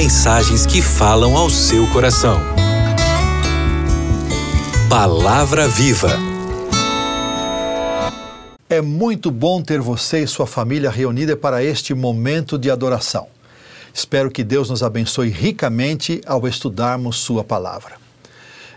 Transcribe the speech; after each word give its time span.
Mensagens 0.00 0.64
que 0.64 0.80
falam 0.80 1.36
ao 1.36 1.50
seu 1.50 1.84
coração. 1.88 2.40
Palavra 4.88 5.66
Viva. 5.66 6.16
É 8.70 8.80
muito 8.80 9.28
bom 9.32 9.60
ter 9.60 9.80
você 9.80 10.22
e 10.22 10.26
sua 10.28 10.46
família 10.46 10.88
reunida 10.88 11.36
para 11.36 11.64
este 11.64 11.94
momento 11.94 12.56
de 12.56 12.70
adoração. 12.70 13.26
Espero 13.92 14.30
que 14.30 14.44
Deus 14.44 14.70
nos 14.70 14.84
abençoe 14.84 15.30
ricamente 15.30 16.20
ao 16.24 16.46
estudarmos 16.46 17.16
Sua 17.16 17.42
palavra. 17.42 17.96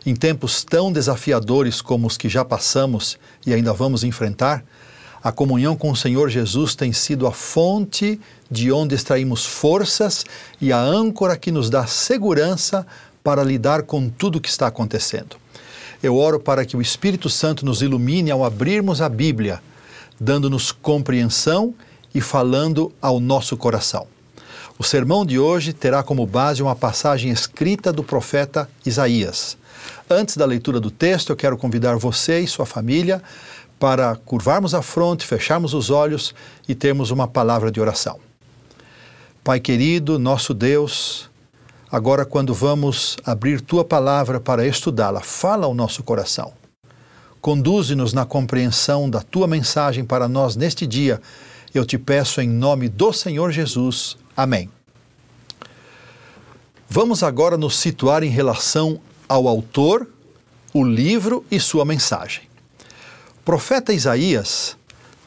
Em 0.03 0.15
tempos 0.15 0.63
tão 0.63 0.91
desafiadores 0.91 1.83
como 1.83 2.07
os 2.07 2.17
que 2.17 2.29
já 2.29 2.43
passamos 2.43 3.19
e 3.45 3.53
ainda 3.53 3.71
vamos 3.73 4.03
enfrentar, 4.03 4.63
a 5.23 5.31
comunhão 5.31 5.75
com 5.75 5.91
o 5.91 5.95
Senhor 5.95 6.29
Jesus 6.29 6.73
tem 6.73 6.91
sido 6.91 7.27
a 7.27 7.31
fonte 7.31 8.19
de 8.51 8.69
onde 8.69 8.93
extraímos 8.93 9.45
forças 9.45 10.25
e 10.59 10.73
a 10.73 10.79
âncora 10.79 11.37
que 11.37 11.51
nos 11.51 11.69
dá 11.69 11.87
segurança 11.87 12.85
para 13.23 13.43
lidar 13.43 13.83
com 13.83 14.09
tudo 14.09 14.37
o 14.37 14.41
que 14.41 14.49
está 14.49 14.67
acontecendo. 14.67 15.37
Eu 16.03 16.17
oro 16.17 16.39
para 16.39 16.65
que 16.65 16.75
o 16.75 16.81
Espírito 16.81 17.29
Santo 17.29 17.65
nos 17.65 17.81
ilumine 17.81 18.29
ao 18.29 18.43
abrirmos 18.43 19.01
a 19.01 19.07
Bíblia, 19.07 19.61
dando-nos 20.19 20.71
compreensão 20.71 21.73
e 22.13 22.19
falando 22.19 22.91
ao 23.01 23.19
nosso 23.19 23.55
coração. 23.55 24.05
O 24.77 24.83
sermão 24.83 25.25
de 25.25 25.39
hoje 25.39 25.73
terá 25.73 26.03
como 26.03 26.25
base 26.25 26.61
uma 26.61 26.75
passagem 26.75 27.31
escrita 27.31 27.93
do 27.93 28.03
profeta 28.03 28.67
Isaías. 28.85 29.55
Antes 30.09 30.35
da 30.35 30.45
leitura 30.45 30.79
do 30.79 30.91
texto, 30.91 31.29
eu 31.29 31.35
quero 31.35 31.57
convidar 31.57 31.95
você 31.95 32.39
e 32.39 32.47
sua 32.47 32.65
família 32.65 33.21
para 33.79 34.15
curvarmos 34.15 34.73
a 34.73 34.81
fronte, 34.81 35.25
fecharmos 35.25 35.73
os 35.73 35.89
olhos 35.89 36.35
e 36.67 36.75
termos 36.75 37.11
uma 37.11 37.27
palavra 37.27 37.71
de 37.71 37.79
oração. 37.79 38.30
Pai 39.43 39.59
querido, 39.59 40.19
nosso 40.19 40.53
Deus, 40.53 41.27
agora 41.91 42.23
quando 42.23 42.53
vamos 42.53 43.17
abrir 43.25 43.59
tua 43.59 43.83
palavra 43.83 44.39
para 44.39 44.67
estudá-la, 44.67 45.19
fala 45.21 45.65
ao 45.65 45.73
nosso 45.73 46.03
coração. 46.03 46.53
Conduze-nos 47.41 48.13
na 48.13 48.23
compreensão 48.23 49.09
da 49.09 49.19
tua 49.19 49.47
mensagem 49.47 50.05
para 50.05 50.27
nós 50.27 50.55
neste 50.55 50.85
dia. 50.85 51.19
Eu 51.73 51.83
te 51.83 51.97
peço 51.97 52.39
em 52.39 52.47
nome 52.47 52.87
do 52.87 53.11
Senhor 53.11 53.51
Jesus. 53.51 54.15
Amém. 54.37 54.69
Vamos 56.87 57.23
agora 57.23 57.57
nos 57.57 57.77
situar 57.77 58.21
em 58.21 58.29
relação 58.29 59.01
ao 59.27 59.47
autor, 59.47 60.07
o 60.71 60.83
livro 60.83 61.43
e 61.49 61.59
sua 61.59 61.83
mensagem. 61.83 62.43
O 63.39 63.43
profeta 63.43 63.91
Isaías 63.91 64.77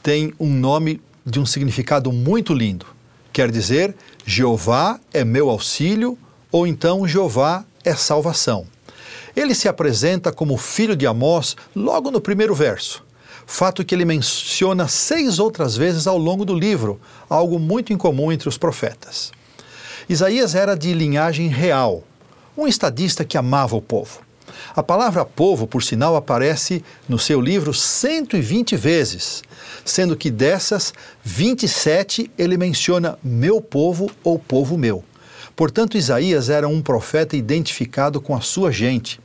tem 0.05 0.33
um 0.39 0.55
nome 0.55 1.01
de 1.27 1.41
um 1.41 1.45
significado 1.45 2.13
muito 2.13 2.55
lindo. 2.55 2.94
Quer 3.35 3.51
dizer, 3.51 3.97
Jeová 4.25 5.01
é 5.13 5.25
meu 5.25 5.51
auxílio, 5.51 6.17
ou 6.53 6.69
então 6.69 7.05
Jeová 7.05 7.65
é 7.85 7.93
salvação. 7.93 8.65
Ele 9.35 9.57
se 9.57 9.67
apresenta 9.67 10.31
como 10.31 10.57
filho 10.57 10.95
de 10.95 11.05
Amós 11.05 11.57
logo 11.75 12.13
no 12.13 12.21
primeiro 12.21 12.55
verso, 12.55 13.05
fato 13.45 13.85
que 13.85 13.93
ele 13.93 14.05
menciona 14.05 14.87
seis 14.87 15.41
outras 15.41 15.77
vezes 15.77 16.07
ao 16.07 16.17
longo 16.17 16.45
do 16.45 16.55
livro, 16.55 17.01
algo 17.29 17.59
muito 17.59 17.93
incomum 17.93 18.31
entre 18.31 18.49
os 18.49 18.57
profetas. 18.57 19.33
Isaías 20.09 20.55
era 20.55 20.77
de 20.77 20.95
linhagem 20.95 21.49
real, 21.49 22.05
um 22.57 22.69
estadista 22.69 23.25
que 23.25 23.37
amava 23.37 23.75
o 23.75 23.83
povo. 23.83 24.21
A 24.75 24.83
palavra 24.83 25.25
povo, 25.25 25.67
por 25.67 25.83
sinal, 25.83 26.17
aparece 26.17 26.83
no 27.09 27.19
seu 27.19 27.41
livro 27.41 27.75
120 27.75 28.77
vezes, 28.77 29.43
sendo 29.85 30.17
que 30.17 30.31
dessas, 30.31 30.93
27 31.23 32.31
ele 32.39 32.57
menciona 32.57 33.19
meu 33.23 33.61
povo 33.61 34.11
ou 34.23 34.39
povo 34.39 34.79
meu. 34.79 35.05
Portanto, 35.55 35.97
Isaías 35.97 36.51
era 36.51 36.67
um 36.67 36.83
profeta 36.83 37.37
identificado 37.37 38.21
com 38.21 38.35
a 38.35 38.41
sua 38.41 38.73
gente. 38.73 39.21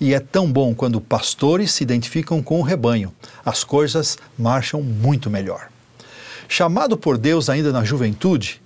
E 0.00 0.14
é 0.14 0.20
tão 0.20 0.50
bom 0.50 0.74
quando 0.74 1.00
pastores 1.00 1.72
se 1.72 1.82
identificam 1.82 2.40
com 2.40 2.60
o 2.60 2.62
rebanho. 2.62 3.12
As 3.44 3.64
coisas 3.64 4.16
marcham 4.38 4.80
muito 4.80 5.28
melhor. 5.28 5.68
Chamado 6.46 6.96
por 6.96 7.18
Deus 7.18 7.50
ainda 7.50 7.72
na 7.72 7.82
juventude, 7.82 8.62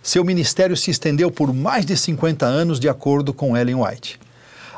seu 0.00 0.24
ministério 0.24 0.76
se 0.76 0.90
estendeu 0.90 1.30
por 1.30 1.52
mais 1.52 1.84
de 1.84 1.96
50 1.96 2.46
anos, 2.46 2.78
de 2.78 2.88
acordo 2.88 3.32
com 3.34 3.56
Ellen 3.56 3.76
White 3.76 4.20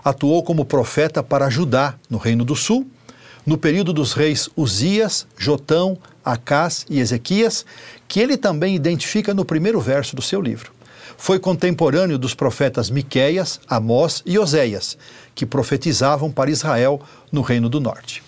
atuou 0.04 0.42
como 0.42 0.64
profeta 0.64 1.22
para 1.22 1.48
Judá, 1.48 1.94
no 2.10 2.18
Reino 2.18 2.44
do 2.44 2.54
Sul, 2.54 2.86
no 3.46 3.56
período 3.56 3.92
dos 3.92 4.12
reis 4.12 4.48
Uzias, 4.56 5.26
Jotão, 5.36 5.98
Acás 6.24 6.86
e 6.88 7.00
Ezequias, 7.00 7.64
que 8.06 8.20
ele 8.20 8.36
também 8.36 8.74
identifica 8.74 9.34
no 9.34 9.44
primeiro 9.44 9.80
verso 9.80 10.14
do 10.14 10.22
seu 10.22 10.40
livro. 10.40 10.72
Foi 11.16 11.38
contemporâneo 11.38 12.18
dos 12.18 12.34
profetas 12.34 12.90
Miqueias, 12.90 13.60
Amós 13.68 14.22
e 14.26 14.38
Oséias, 14.38 14.98
que 15.34 15.46
profetizavam 15.46 16.30
para 16.30 16.50
Israel 16.50 17.00
no 17.30 17.40
Reino 17.40 17.68
do 17.68 17.80
Norte. 17.80 18.22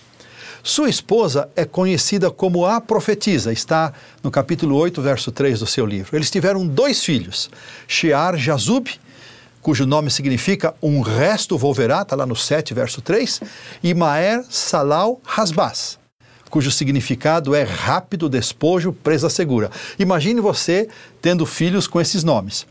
Sua 0.63 0.89
esposa 0.89 1.49
é 1.55 1.63
conhecida 1.63 2.29
como 2.29 2.65
a 2.65 2.81
profetisa, 2.81 3.53
está 3.53 3.93
no 4.21 4.29
capítulo 4.29 4.75
8, 4.75 5.01
verso 5.01 5.31
3 5.31 5.59
do 5.59 5.65
seu 5.65 5.85
livro. 5.85 6.15
Eles 6.15 6.29
tiveram 6.29 6.67
dois 6.67 7.03
filhos, 7.03 7.49
Shear 7.87 8.37
Jazub 8.37 8.89
cujo 9.67 9.85
nome 9.85 10.09
significa 10.09 10.73
um 10.81 11.01
resto 11.01 11.57
volverá, 11.57 12.01
está 12.01 12.15
lá 12.15 12.25
no 12.25 12.37
7, 12.37 12.73
verso 12.73 13.01
3, 13.01 13.41
e 13.83 13.93
Maer 13.93 14.45
Salal 14.49 15.19
Hasbaz, 15.25 15.99
cujo 16.49 16.71
significado 16.71 17.53
é 17.53 17.63
rápido 17.63 18.29
despojo, 18.29 18.93
presa 18.93 19.29
segura. 19.29 19.69
Imagine 19.99 20.39
você 20.39 20.87
tendo 21.21 21.45
filhos 21.45 21.85
com 21.85 21.99
esses 21.99 22.23
nomes. 22.23 22.65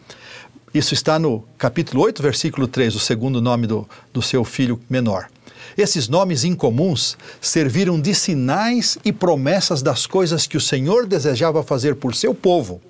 Isso 0.73 0.95
está 0.95 1.19
no 1.19 1.45
capítulo 1.59 2.03
8, 2.03 2.23
versículo 2.23 2.67
3, 2.67 2.95
o 2.95 2.99
segundo 2.99 3.43
nome 3.43 3.67
do, 3.67 3.87
do 4.11 4.23
seu 4.23 4.43
filho 4.43 4.81
menor. 4.89 5.29
Esses 5.77 6.09
nomes 6.09 6.45
incomuns 6.45 7.19
serviram 7.43 8.01
de 8.01 8.15
sinais 8.15 8.97
e 9.05 9.13
promessas 9.13 9.83
das 9.83 10.07
coisas 10.07 10.47
que 10.47 10.57
o 10.57 10.63
Senhor 10.63 11.07
desejava 11.07 11.63
fazer 11.63 11.97
por 11.97 12.15
seu 12.15 12.35
povo. 12.35 12.81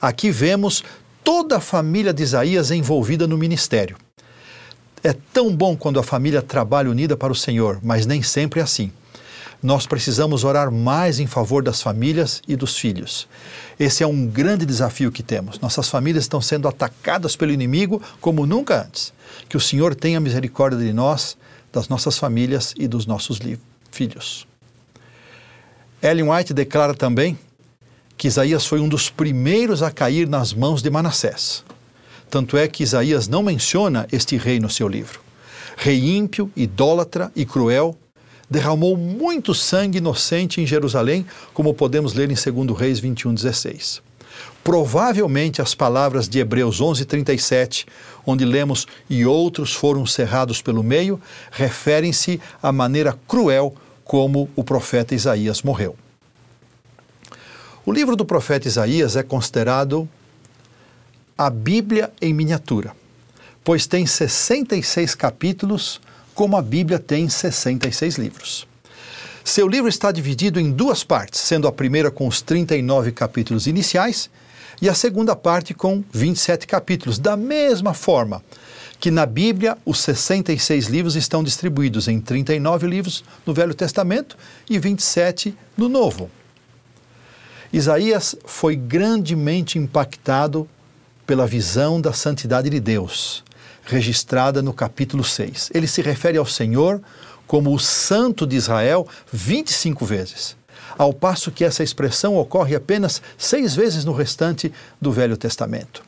Aqui 0.00 0.30
vemos 0.30 0.84
toda 1.24 1.56
a 1.56 1.60
família 1.60 2.12
de 2.12 2.22
Isaías 2.22 2.70
envolvida 2.70 3.26
no 3.26 3.38
ministério. 3.38 3.96
É 5.02 5.12
tão 5.12 5.54
bom 5.54 5.74
quando 5.76 5.98
a 5.98 6.02
família 6.02 6.42
trabalha 6.42 6.90
unida 6.90 7.16
para 7.16 7.32
o 7.32 7.36
Senhor, 7.36 7.80
mas 7.82 8.06
nem 8.06 8.22
sempre 8.22 8.60
é 8.60 8.62
assim. 8.62 8.92
Nós 9.62 9.86
precisamos 9.86 10.44
orar 10.44 10.70
mais 10.70 11.18
em 11.18 11.26
favor 11.26 11.62
das 11.62 11.80
famílias 11.80 12.42
e 12.46 12.54
dos 12.54 12.76
filhos. 12.76 13.26
Esse 13.80 14.02
é 14.02 14.06
um 14.06 14.26
grande 14.26 14.66
desafio 14.66 15.10
que 15.10 15.22
temos. 15.22 15.58
Nossas 15.58 15.88
famílias 15.88 16.24
estão 16.24 16.40
sendo 16.40 16.68
atacadas 16.68 17.34
pelo 17.34 17.50
inimigo 17.50 18.02
como 18.20 18.46
nunca 18.46 18.82
antes. 18.82 19.10
Que 19.48 19.56
o 19.56 19.60
Senhor 19.60 19.94
tenha 19.94 20.20
misericórdia 20.20 20.78
de 20.78 20.92
nós, 20.92 21.36
das 21.72 21.88
nossas 21.88 22.18
famílias 22.18 22.74
e 22.76 22.86
dos 22.86 23.06
nossos 23.06 23.40
filhos. 23.90 24.46
Ellen 26.02 26.28
White 26.30 26.52
declara 26.52 26.92
também 26.92 27.38
que 28.16 28.28
Isaías 28.28 28.66
foi 28.66 28.80
um 28.80 28.88
dos 28.88 29.10
primeiros 29.10 29.82
a 29.82 29.90
cair 29.90 30.28
nas 30.28 30.52
mãos 30.52 30.82
de 30.82 30.90
Manassés. 30.90 31.64
Tanto 32.30 32.56
é 32.56 32.66
que 32.66 32.82
Isaías 32.82 33.28
não 33.28 33.42
menciona 33.42 34.06
este 34.10 34.36
rei 34.36 34.58
no 34.58 34.70
seu 34.70 34.88
livro. 34.88 35.20
Rei 35.76 36.16
ímpio, 36.16 36.50
idólatra 36.56 37.30
e 37.34 37.44
cruel, 37.44 37.96
derramou 38.48 38.96
muito 38.96 39.54
sangue 39.54 39.98
inocente 39.98 40.60
em 40.60 40.66
Jerusalém, 40.66 41.26
como 41.52 41.74
podemos 41.74 42.14
ler 42.14 42.30
em 42.30 42.34
2 42.34 42.78
Reis 42.78 43.00
21:16. 43.00 44.00
Provavelmente 44.62 45.60
as 45.60 45.74
palavras 45.74 46.28
de 46.28 46.38
Hebreus 46.38 46.80
11:37, 46.80 47.86
onde 48.26 48.44
lemos 48.44 48.86
e 49.08 49.26
outros 49.26 49.72
foram 49.72 50.06
cerrados 50.06 50.62
pelo 50.62 50.82
meio, 50.82 51.20
referem-se 51.50 52.40
à 52.62 52.72
maneira 52.72 53.18
cruel 53.28 53.74
como 54.04 54.48
o 54.56 54.64
profeta 54.64 55.14
Isaías 55.14 55.62
morreu. 55.62 55.96
O 57.86 57.92
livro 57.92 58.16
do 58.16 58.24
profeta 58.24 58.66
Isaías 58.66 59.14
é 59.14 59.22
considerado 59.22 60.08
a 61.36 61.50
Bíblia 61.50 62.10
em 62.18 62.32
miniatura, 62.32 62.96
pois 63.62 63.86
tem 63.86 64.06
66 64.06 65.14
capítulos, 65.14 66.00
como 66.34 66.56
a 66.56 66.62
Bíblia 66.62 66.98
tem 66.98 67.28
66 67.28 68.16
livros. 68.16 68.66
Seu 69.44 69.68
livro 69.68 69.86
está 69.86 70.10
dividido 70.10 70.58
em 70.58 70.72
duas 70.72 71.04
partes, 71.04 71.40
sendo 71.40 71.68
a 71.68 71.72
primeira 71.72 72.10
com 72.10 72.26
os 72.26 72.40
39 72.40 73.12
capítulos 73.12 73.66
iniciais 73.66 74.30
e 74.80 74.88
a 74.88 74.94
segunda 74.94 75.36
parte 75.36 75.74
com 75.74 76.02
27 76.10 76.66
capítulos, 76.66 77.18
da 77.18 77.36
mesma 77.36 77.92
forma 77.92 78.42
que 78.98 79.10
na 79.10 79.26
Bíblia 79.26 79.76
os 79.84 80.00
66 80.00 80.86
livros 80.86 81.16
estão 81.16 81.44
distribuídos 81.44 82.08
em 82.08 82.18
39 82.18 82.86
livros 82.86 83.22
no 83.44 83.52
Velho 83.52 83.74
Testamento 83.74 84.38
e 84.70 84.78
27 84.78 85.54
no 85.76 85.90
Novo. 85.90 86.30
Isaías 87.74 88.36
foi 88.44 88.76
grandemente 88.76 89.80
impactado 89.80 90.68
pela 91.26 91.44
visão 91.44 92.00
da 92.00 92.12
santidade 92.12 92.70
de 92.70 92.78
Deus, 92.78 93.42
registrada 93.84 94.62
no 94.62 94.72
capítulo 94.72 95.24
6. 95.24 95.72
Ele 95.74 95.88
se 95.88 96.00
refere 96.00 96.38
ao 96.38 96.46
Senhor 96.46 97.02
como 97.48 97.74
o 97.74 97.78
Santo 97.80 98.46
de 98.46 98.54
Israel 98.54 99.08
25 99.32 100.06
vezes, 100.06 100.56
ao 100.96 101.12
passo 101.12 101.50
que 101.50 101.64
essa 101.64 101.82
expressão 101.82 102.36
ocorre 102.36 102.76
apenas 102.76 103.20
seis 103.36 103.74
vezes 103.74 104.04
no 104.04 104.12
restante 104.12 104.72
do 105.00 105.10
Velho 105.10 105.36
Testamento. 105.36 106.04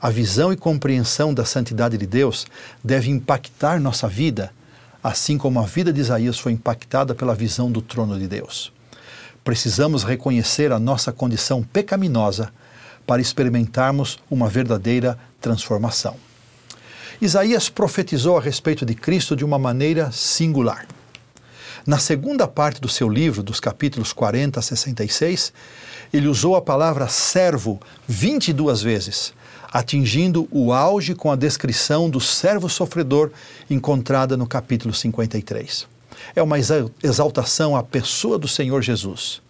A 0.00 0.10
visão 0.10 0.52
e 0.52 0.56
compreensão 0.56 1.32
da 1.32 1.44
santidade 1.44 1.96
de 1.96 2.06
Deus 2.08 2.44
deve 2.82 3.08
impactar 3.08 3.80
nossa 3.80 4.08
vida, 4.08 4.52
assim 5.00 5.38
como 5.38 5.60
a 5.60 5.64
vida 5.64 5.92
de 5.92 6.00
Isaías 6.00 6.40
foi 6.40 6.50
impactada 6.50 7.14
pela 7.14 7.36
visão 7.36 7.70
do 7.70 7.80
trono 7.80 8.18
de 8.18 8.26
Deus. 8.26 8.74
Precisamos 9.44 10.02
reconhecer 10.02 10.72
a 10.72 10.78
nossa 10.78 11.12
condição 11.12 11.62
pecaminosa 11.62 12.50
para 13.06 13.20
experimentarmos 13.20 14.18
uma 14.30 14.48
verdadeira 14.48 15.18
transformação. 15.38 16.16
Isaías 17.20 17.68
profetizou 17.68 18.38
a 18.38 18.40
respeito 18.40 18.86
de 18.86 18.94
Cristo 18.94 19.36
de 19.36 19.44
uma 19.44 19.58
maneira 19.58 20.10
singular. 20.10 20.86
Na 21.86 21.98
segunda 21.98 22.48
parte 22.48 22.80
do 22.80 22.88
seu 22.88 23.06
livro, 23.06 23.42
dos 23.42 23.60
capítulos 23.60 24.14
40 24.14 24.58
a 24.58 24.62
66, 24.62 25.52
ele 26.14 26.26
usou 26.26 26.56
a 26.56 26.62
palavra 26.62 27.06
servo 27.08 27.78
22 28.08 28.80
vezes, 28.80 29.34
atingindo 29.70 30.48
o 30.50 30.72
auge 30.72 31.14
com 31.14 31.30
a 31.30 31.36
descrição 31.36 32.08
do 32.08 32.20
servo 32.20 32.70
sofredor 32.70 33.30
encontrada 33.68 34.34
no 34.34 34.46
capítulo 34.46 34.94
53. 34.94 35.93
É 36.34 36.42
uma 36.42 36.56
exaltação 37.02 37.76
à 37.76 37.82
pessoa 37.82 38.38
do 38.38 38.46
Senhor 38.48 38.82
Jesus. 38.82 39.42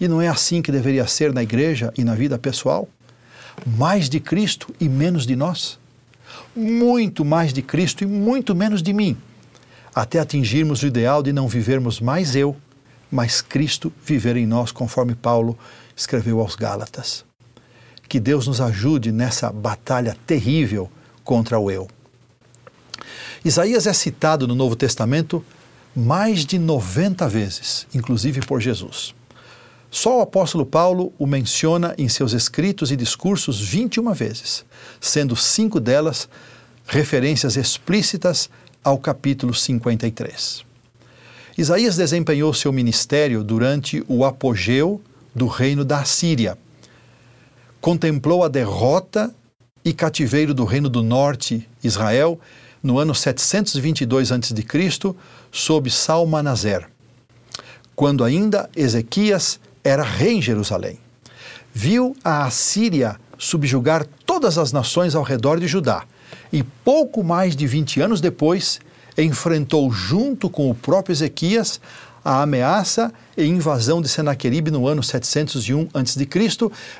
E 0.00 0.08
não 0.08 0.20
é 0.20 0.28
assim 0.28 0.62
que 0.62 0.72
deveria 0.72 1.06
ser 1.06 1.32
na 1.32 1.42
igreja 1.42 1.92
e 1.96 2.04
na 2.04 2.14
vida 2.14 2.38
pessoal? 2.38 2.88
Mais 3.66 4.08
de 4.08 4.18
Cristo 4.20 4.74
e 4.80 4.88
menos 4.88 5.26
de 5.26 5.36
nós? 5.36 5.78
Muito 6.56 7.24
mais 7.24 7.52
de 7.52 7.60
Cristo 7.60 8.04
e 8.04 8.06
muito 8.06 8.54
menos 8.54 8.82
de 8.82 8.92
mim 8.92 9.16
até 9.94 10.18
atingirmos 10.18 10.82
o 10.82 10.86
ideal 10.86 11.22
de 11.22 11.32
não 11.32 11.48
vivermos 11.48 12.00
mais 12.00 12.36
eu, 12.36 12.56
mas 13.10 13.40
Cristo 13.40 13.92
viver 14.04 14.36
em 14.36 14.46
nós, 14.46 14.70
conforme 14.70 15.14
Paulo 15.14 15.58
escreveu 15.96 16.40
aos 16.40 16.54
Gálatas. 16.54 17.24
Que 18.08 18.20
Deus 18.20 18.46
nos 18.46 18.60
ajude 18.60 19.12
nessa 19.12 19.52
batalha 19.52 20.16
terrível 20.26 20.90
contra 21.24 21.58
o 21.58 21.70
eu. 21.70 21.88
Isaías 23.44 23.86
é 23.86 23.92
citado 23.92 24.46
no 24.46 24.54
Novo 24.54 24.76
Testamento 24.76 25.44
mais 26.00 26.46
de 26.46 26.58
90 26.58 27.28
vezes, 27.28 27.86
inclusive 27.94 28.40
por 28.40 28.60
Jesus. 28.60 29.14
Só 29.90 30.18
o 30.18 30.22
apóstolo 30.22 30.64
Paulo 30.64 31.12
o 31.18 31.26
menciona 31.26 31.94
em 31.98 32.08
seus 32.08 32.32
escritos 32.32 32.90
e 32.90 32.96
discursos 32.96 33.60
21 33.60 34.12
vezes, 34.12 34.64
sendo 35.00 35.36
cinco 35.36 35.78
delas 35.78 36.28
referências 36.86 37.56
explícitas 37.56 38.48
ao 38.82 38.98
capítulo 38.98 39.52
53. 39.52 40.64
Isaías 41.58 41.96
desempenhou 41.96 42.54
seu 42.54 42.72
ministério 42.72 43.44
durante 43.44 44.02
o 44.08 44.24
apogeu 44.24 45.00
do 45.34 45.46
reino 45.46 45.84
da 45.84 46.00
Assíria. 46.00 46.56
Contemplou 47.80 48.42
a 48.42 48.48
derrota 48.48 49.34
e 49.84 49.92
cativeiro 49.92 50.54
do 50.54 50.64
reino 50.64 50.88
do 50.88 51.02
norte, 51.02 51.68
Israel, 51.82 52.38
no 52.82 52.98
ano 52.98 53.14
722 53.14 54.32
a.C., 54.32 55.14
sob 55.50 55.90
Salmanaser, 55.90 56.88
quando 57.94 58.24
ainda 58.24 58.68
Ezequias 58.74 59.60
era 59.82 60.02
rei 60.02 60.34
em 60.34 60.42
Jerusalém. 60.42 60.98
Viu 61.72 62.16
a 62.24 62.44
Assíria 62.44 63.16
subjugar 63.38 64.06
todas 64.26 64.58
as 64.58 64.72
nações 64.72 65.14
ao 65.14 65.22
redor 65.22 65.58
de 65.58 65.66
Judá 65.66 66.04
e 66.52 66.62
pouco 66.62 67.22
mais 67.22 67.56
de 67.56 67.66
20 67.66 68.00
anos 68.00 68.20
depois, 68.20 68.80
enfrentou 69.16 69.90
junto 69.90 70.50
com 70.50 70.70
o 70.70 70.74
próprio 70.74 71.12
Ezequias 71.12 71.80
a 72.24 72.42
ameaça 72.42 73.12
e 73.36 73.44
invasão 73.44 74.02
de 74.02 74.08
Senaqueribe 74.08 74.70
no 74.70 74.86
ano 74.86 75.02
701 75.02 75.88
a.C., 75.94 76.28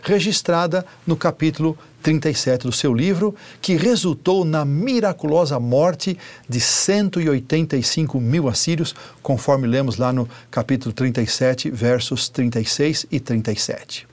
registrada 0.02 0.84
no 1.06 1.16
capítulo 1.16 1.76
37 2.02 2.66
do 2.66 2.72
seu 2.72 2.94
livro, 2.94 3.34
que 3.60 3.76
resultou 3.76 4.44
na 4.44 4.64
miraculosa 4.64 5.60
morte 5.60 6.18
de 6.48 6.60
185 6.60 8.20
mil 8.20 8.48
assírios, 8.48 8.94
conforme 9.22 9.66
lemos 9.66 9.96
lá 9.96 10.12
no 10.12 10.28
capítulo 10.50 10.92
37, 10.92 11.70
versos 11.70 12.28
36 12.28 13.06
e 13.10 13.20
37. 13.20 14.08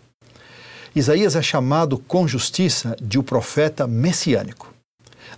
Isaías 0.95 1.35
é 1.35 1.41
chamado 1.41 1.97
com 1.97 2.27
justiça 2.27 2.95
de 2.99 3.19
o 3.19 3.23
profeta 3.23 3.87
messiânico. 3.87 4.73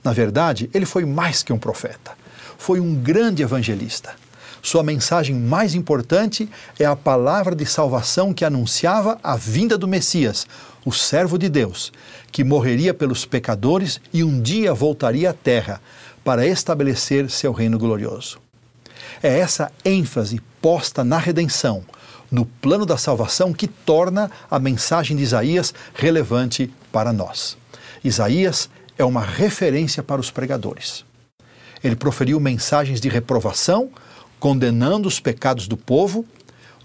Na 0.03 0.13
verdade, 0.13 0.69
ele 0.73 0.85
foi 0.85 1.05
mais 1.05 1.43
que 1.43 1.51
um 1.51 1.59
profeta. 1.59 2.17
Foi 2.57 2.79
um 2.79 2.95
grande 2.95 3.43
evangelista. 3.43 4.15
Sua 4.61 4.83
mensagem 4.83 5.35
mais 5.35 5.73
importante 5.73 6.49
é 6.77 6.85
a 6.85 6.95
palavra 6.95 7.55
de 7.55 7.65
salvação 7.65 8.33
que 8.33 8.43
anunciava 8.43 9.17
a 9.23 9.35
vinda 9.35 9.77
do 9.77 9.87
Messias, 9.87 10.45
o 10.85 10.91
servo 10.91 11.37
de 11.37 11.49
Deus, 11.49 11.91
que 12.31 12.43
morreria 12.43 12.93
pelos 12.93 13.25
pecadores 13.25 13.99
e 14.13 14.23
um 14.23 14.41
dia 14.41 14.73
voltaria 14.73 15.29
à 15.29 15.33
terra 15.33 15.81
para 16.23 16.45
estabelecer 16.45 17.29
seu 17.29 17.51
reino 17.51 17.77
glorioso. 17.77 18.39
É 19.23 19.39
essa 19.39 19.71
ênfase 19.83 20.41
posta 20.61 21.03
na 21.03 21.17
redenção, 21.17 21.83
no 22.31 22.45
plano 22.45 22.85
da 22.85 22.97
salvação, 22.97 23.53
que 23.53 23.67
torna 23.67 24.29
a 24.49 24.59
mensagem 24.59 25.17
de 25.17 25.23
Isaías 25.23 25.73
relevante 25.93 26.71
para 26.91 27.11
nós. 27.11 27.57
Isaías 28.03 28.69
é 28.97 29.03
uma 29.03 29.21
referência 29.21 30.03
para 30.03 30.21
os 30.21 30.29
pregadores. 30.29 31.03
Ele 31.83 31.95
proferiu 31.95 32.39
mensagens 32.39 32.99
de 32.99 33.09
reprovação, 33.09 33.89
condenando 34.39 35.07
os 35.07 35.19
pecados 35.19 35.67
do 35.67 35.75
povo, 35.75 36.25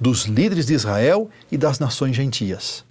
dos 0.00 0.24
líderes 0.24 0.66
de 0.66 0.74
Israel 0.74 1.30
e 1.50 1.56
das 1.56 1.78
nações 1.78 2.16
gentias. 2.16 2.84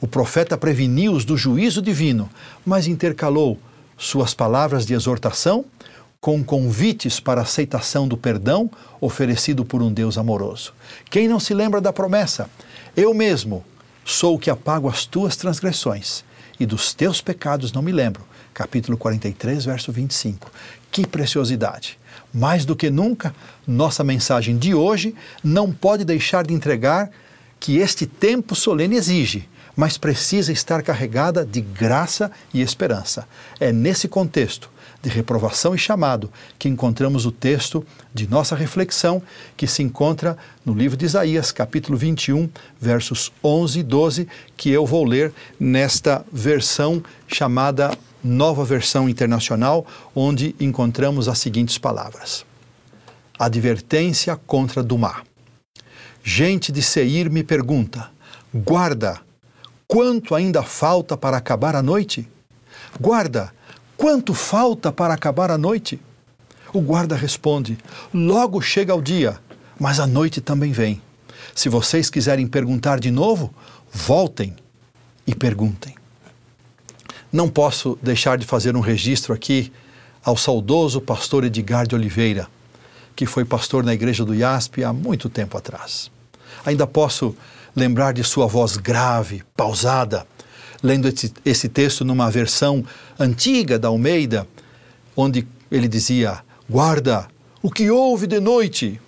O 0.00 0.06
profeta 0.06 0.56
preveniu-os 0.56 1.24
do 1.24 1.36
juízo 1.36 1.82
divino, 1.82 2.30
mas 2.64 2.86
intercalou 2.86 3.58
suas 3.96 4.34
palavras 4.34 4.86
de 4.86 4.94
exortação 4.94 5.64
com 6.20 6.42
convites 6.44 7.18
para 7.18 7.42
aceitação 7.42 8.06
do 8.06 8.16
perdão 8.16 8.70
oferecido 9.00 9.64
por 9.64 9.82
um 9.82 9.92
Deus 9.92 10.18
amoroso. 10.18 10.72
Quem 11.10 11.28
não 11.28 11.40
se 11.40 11.54
lembra 11.54 11.80
da 11.80 11.92
promessa? 11.92 12.48
Eu 12.96 13.14
mesmo 13.14 13.64
sou 14.04 14.36
o 14.36 14.38
que 14.38 14.50
apago 14.50 14.88
as 14.88 15.04
tuas 15.04 15.36
transgressões 15.36 16.24
e 16.58 16.66
dos 16.66 16.94
teus 16.94 17.20
pecados 17.20 17.72
não 17.72 17.82
me 17.82 17.92
lembro 17.92 18.22
capítulo 18.56 18.96
43, 18.96 19.66
verso 19.66 19.92
25. 19.92 20.50
Que 20.90 21.06
preciosidade! 21.06 21.98
Mais 22.36 22.66
do 22.66 22.76
que 22.76 22.90
nunca, 22.90 23.34
nossa 23.66 24.04
mensagem 24.04 24.58
de 24.58 24.74
hoje 24.74 25.14
não 25.42 25.72
pode 25.72 26.04
deixar 26.04 26.46
de 26.46 26.52
entregar 26.52 27.10
que 27.58 27.78
este 27.78 28.04
tempo 28.04 28.54
solene 28.54 28.94
exige, 28.94 29.48
mas 29.74 29.96
precisa 29.96 30.52
estar 30.52 30.82
carregada 30.82 31.46
de 31.46 31.62
graça 31.62 32.30
e 32.52 32.60
esperança. 32.60 33.26
É 33.58 33.72
nesse 33.72 34.06
contexto 34.06 34.70
de 35.02 35.08
reprovação 35.08 35.74
e 35.74 35.78
chamado 35.78 36.30
que 36.58 36.68
encontramos 36.68 37.24
o 37.24 37.32
texto 37.32 37.82
de 38.12 38.28
nossa 38.28 38.54
reflexão, 38.54 39.22
que 39.56 39.66
se 39.66 39.82
encontra 39.82 40.36
no 40.62 40.74
livro 40.74 40.94
de 40.94 41.06
Isaías, 41.06 41.50
capítulo 41.50 41.96
21, 41.96 42.50
versos 42.78 43.32
11 43.42 43.78
e 43.78 43.82
12, 43.82 44.28
que 44.58 44.68
eu 44.68 44.84
vou 44.84 45.06
ler 45.06 45.32
nesta 45.58 46.22
versão 46.30 47.02
chamada 47.26 47.96
Nova 48.26 48.64
Versão 48.64 49.08
Internacional, 49.08 49.86
onde 50.14 50.54
encontramos 50.58 51.28
as 51.28 51.38
seguintes 51.38 51.78
palavras: 51.78 52.44
Advertência 53.38 54.36
contra 54.36 54.82
Dumá. 54.82 55.22
Gente 56.22 56.72
de 56.72 56.82
Seir 56.82 57.30
me 57.30 57.44
pergunta: 57.44 58.10
Guarda, 58.52 59.20
quanto 59.86 60.34
ainda 60.34 60.62
falta 60.62 61.16
para 61.16 61.36
acabar 61.36 61.76
a 61.76 61.82
noite? 61.82 62.28
Guarda, 63.00 63.52
quanto 63.96 64.34
falta 64.34 64.90
para 64.90 65.14
acabar 65.14 65.50
a 65.50 65.56
noite? 65.56 66.00
O 66.72 66.80
guarda 66.80 67.14
responde: 67.14 67.78
Logo 68.12 68.60
chega 68.60 68.94
o 68.94 69.00
dia, 69.00 69.38
mas 69.78 70.00
a 70.00 70.06
noite 70.06 70.40
também 70.40 70.72
vem. 70.72 71.00
Se 71.54 71.68
vocês 71.68 72.10
quiserem 72.10 72.46
perguntar 72.46 72.98
de 72.98 73.10
novo, 73.10 73.54
voltem 73.92 74.54
e 75.26 75.34
perguntem. 75.34 75.94
Não 77.32 77.48
posso 77.48 77.98
deixar 78.02 78.38
de 78.38 78.46
fazer 78.46 78.76
um 78.76 78.80
registro 78.80 79.34
aqui 79.34 79.72
ao 80.24 80.36
saudoso 80.36 81.00
pastor 81.00 81.44
Edgar 81.44 81.86
de 81.86 81.94
Oliveira, 81.94 82.48
que 83.14 83.26
foi 83.26 83.44
pastor 83.44 83.84
na 83.84 83.94
igreja 83.94 84.24
do 84.24 84.34
IASP 84.34 84.84
há 84.84 84.92
muito 84.92 85.28
tempo 85.28 85.56
atrás. 85.56 86.10
Ainda 86.64 86.86
posso 86.86 87.36
lembrar 87.74 88.12
de 88.12 88.22
sua 88.24 88.46
voz 88.46 88.76
grave, 88.76 89.42
pausada, 89.56 90.26
lendo 90.82 91.08
esse, 91.08 91.32
esse 91.44 91.68
texto 91.68 92.04
numa 92.04 92.30
versão 92.30 92.84
antiga 93.18 93.78
da 93.78 93.88
Almeida, 93.88 94.46
onde 95.16 95.46
ele 95.70 95.88
dizia: 95.88 96.40
Guarda 96.68 97.26
o 97.62 97.70
que 97.70 97.90
houve 97.90 98.26
de 98.26 98.40
noite, 98.40 99.00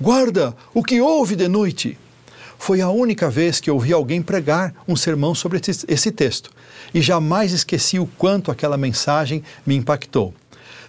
guarda 0.00 0.54
o 0.72 0.82
que 0.82 1.00
houve 1.00 1.36
de 1.36 1.48
noite. 1.48 1.98
Foi 2.58 2.80
a 2.80 2.90
única 2.90 3.30
vez 3.30 3.60
que 3.60 3.70
ouvi 3.70 3.92
alguém 3.92 4.20
pregar 4.20 4.74
um 4.86 4.96
sermão 4.96 5.34
sobre 5.34 5.60
esse, 5.88 6.10
texto 6.10 6.50
e 6.92 7.00
jamais 7.00 7.52
esqueci 7.52 7.98
o 7.98 8.06
quanto 8.06 8.50
aquela 8.50 8.76
mensagem 8.76 9.42
me 9.64 9.76
impactou. 9.76 10.34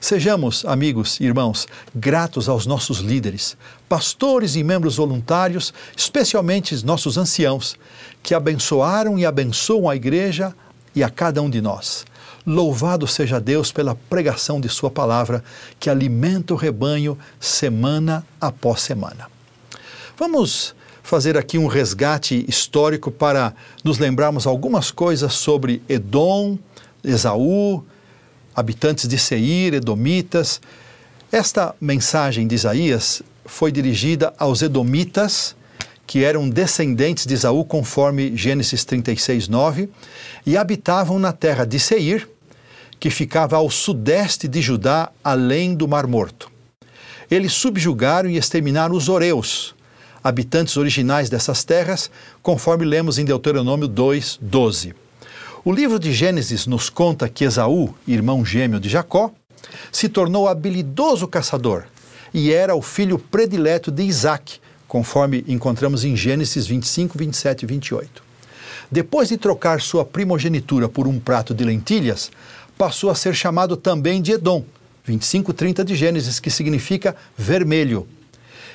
Sejamos, 0.01 0.65
amigos 0.65 1.19
e 1.19 1.25
irmãos, 1.25 1.67
gratos 1.93 2.49
aos 2.49 2.65
nossos 2.65 2.99
líderes, 2.99 3.55
pastores 3.87 4.55
e 4.55 4.63
membros 4.63 4.95
voluntários, 4.95 5.73
especialmente 5.95 6.73
os 6.73 6.83
nossos 6.83 7.17
anciãos, 7.17 7.77
que 8.23 8.33
abençoaram 8.33 9.19
e 9.19 9.25
abençoam 9.25 9.89
a 9.89 9.95
igreja 9.95 10.55
e 10.95 11.03
a 11.03 11.09
cada 11.09 11.41
um 11.41 11.49
de 11.49 11.61
nós. 11.61 12.05
Louvado 12.45 13.05
seja 13.07 13.39
Deus 13.39 13.71
pela 13.71 13.95
pregação 14.09 14.59
de 14.59 14.69
Sua 14.69 14.89
palavra, 14.89 15.43
que 15.79 15.89
alimenta 15.89 16.53
o 16.53 16.57
rebanho 16.57 17.17
semana 17.39 18.25
após 18.39 18.81
semana. 18.81 19.29
Vamos 20.17 20.73
fazer 21.03 21.37
aqui 21.37 21.57
um 21.57 21.67
resgate 21.67 22.45
histórico 22.47 23.11
para 23.11 23.53
nos 23.83 23.97
lembrarmos 23.97 24.45
algumas 24.45 24.91
coisas 24.91 25.33
sobre 25.33 25.81
Edom, 25.87 26.57
Esaú, 27.03 27.83
habitantes 28.55 29.07
de 29.07 29.17
Seir, 29.17 29.73
Edomitas. 29.73 30.61
Esta 31.31 31.75
mensagem 31.79 32.47
de 32.47 32.55
Isaías 32.55 33.21
foi 33.45 33.71
dirigida 33.71 34.33
aos 34.37 34.61
Edomitas, 34.61 35.55
que 36.05 36.23
eram 36.23 36.49
descendentes 36.49 37.25
de 37.25 37.35
Esaú, 37.35 37.63
conforme 37.63 38.35
Gênesis 38.35 38.83
36, 38.83 39.47
9, 39.47 39.89
e 40.45 40.57
habitavam 40.57 41.19
na 41.19 41.31
terra 41.31 41.65
de 41.65 41.79
Seir, 41.79 42.27
que 42.99 43.09
ficava 43.09 43.55
ao 43.57 43.69
sudeste 43.69 44.47
de 44.47 44.61
Judá, 44.61 45.11
além 45.23 45.73
do 45.73 45.87
Mar 45.87 46.05
Morto. 46.07 46.51
Eles 47.29 47.53
subjugaram 47.53 48.29
e 48.29 48.37
exterminaram 48.37 48.95
os 48.95 49.07
Oreus, 49.07 49.75
habitantes 50.23 50.77
originais 50.77 51.29
dessas 51.29 51.63
terras, 51.63 52.09
conforme 52.41 52.85
lemos 52.85 53.17
em 53.17 53.25
Deuteronômio 53.25 53.87
2, 53.87 54.39
12. 54.41 54.93
O 55.63 55.71
livro 55.71 55.99
de 55.99 56.13
Gênesis 56.13 56.65
nos 56.65 56.89
conta 56.89 57.27
que 57.27 57.43
Esaú, 57.43 57.93
irmão 58.07 58.45
gêmeo 58.45 58.79
de 58.79 58.89
Jacó, 58.89 59.31
se 59.91 60.07
tornou 60.07 60.47
habilidoso 60.47 61.27
caçador 61.27 61.85
e 62.33 62.51
era 62.51 62.75
o 62.75 62.81
filho 62.81 63.19
predileto 63.19 63.91
de 63.91 64.03
Isaac, 64.03 64.59
conforme 64.87 65.43
encontramos 65.47 66.03
em 66.03 66.15
Gênesis 66.15 66.65
25, 66.65 67.17
27 67.17 67.63
e 67.63 67.65
28. 67.65 68.23
Depois 68.91 69.29
de 69.29 69.37
trocar 69.37 69.81
sua 69.81 70.03
primogenitura 70.03 70.89
por 70.89 71.07
um 71.07 71.19
prato 71.19 71.53
de 71.53 71.63
lentilhas, 71.63 72.31
passou 72.77 73.09
a 73.09 73.15
ser 73.15 73.35
chamado 73.35 73.77
também 73.77 74.21
de 74.21 74.31
Edom, 74.31 74.63
25, 75.05 75.53
30 75.53 75.83
de 75.83 75.95
Gênesis, 75.95 76.39
que 76.39 76.49
significa 76.49 77.15
vermelho. 77.37 78.07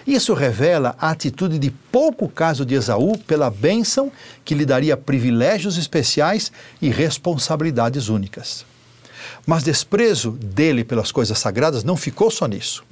Isso 0.07 0.35
revela 0.35 0.95
a 0.99 1.11
atitude 1.11 1.59
de 1.59 1.71
pouco 1.71 2.29
caso 2.29 2.65
de 2.67 2.75
Esaú 2.75 3.17
pela 3.19 3.49
bênção 3.49 4.13
que 4.45 4.55
lhe 4.55 4.67
daria 4.67 4.97
privilégios 4.97 5.79
especiais 5.79 6.53
e 6.81 6.91
responsabilidades 6.91 8.09
únicas. 8.09 8.67
Mas 9.47 9.63
desprezo 9.63 10.33
dele 10.33 10.85
pelas 10.85 11.11
coisas 11.11 11.39
sagradas 11.39 11.85
não 11.85 11.97
ficou 11.97 12.31
só 12.31 12.47
nisso. 12.47 12.85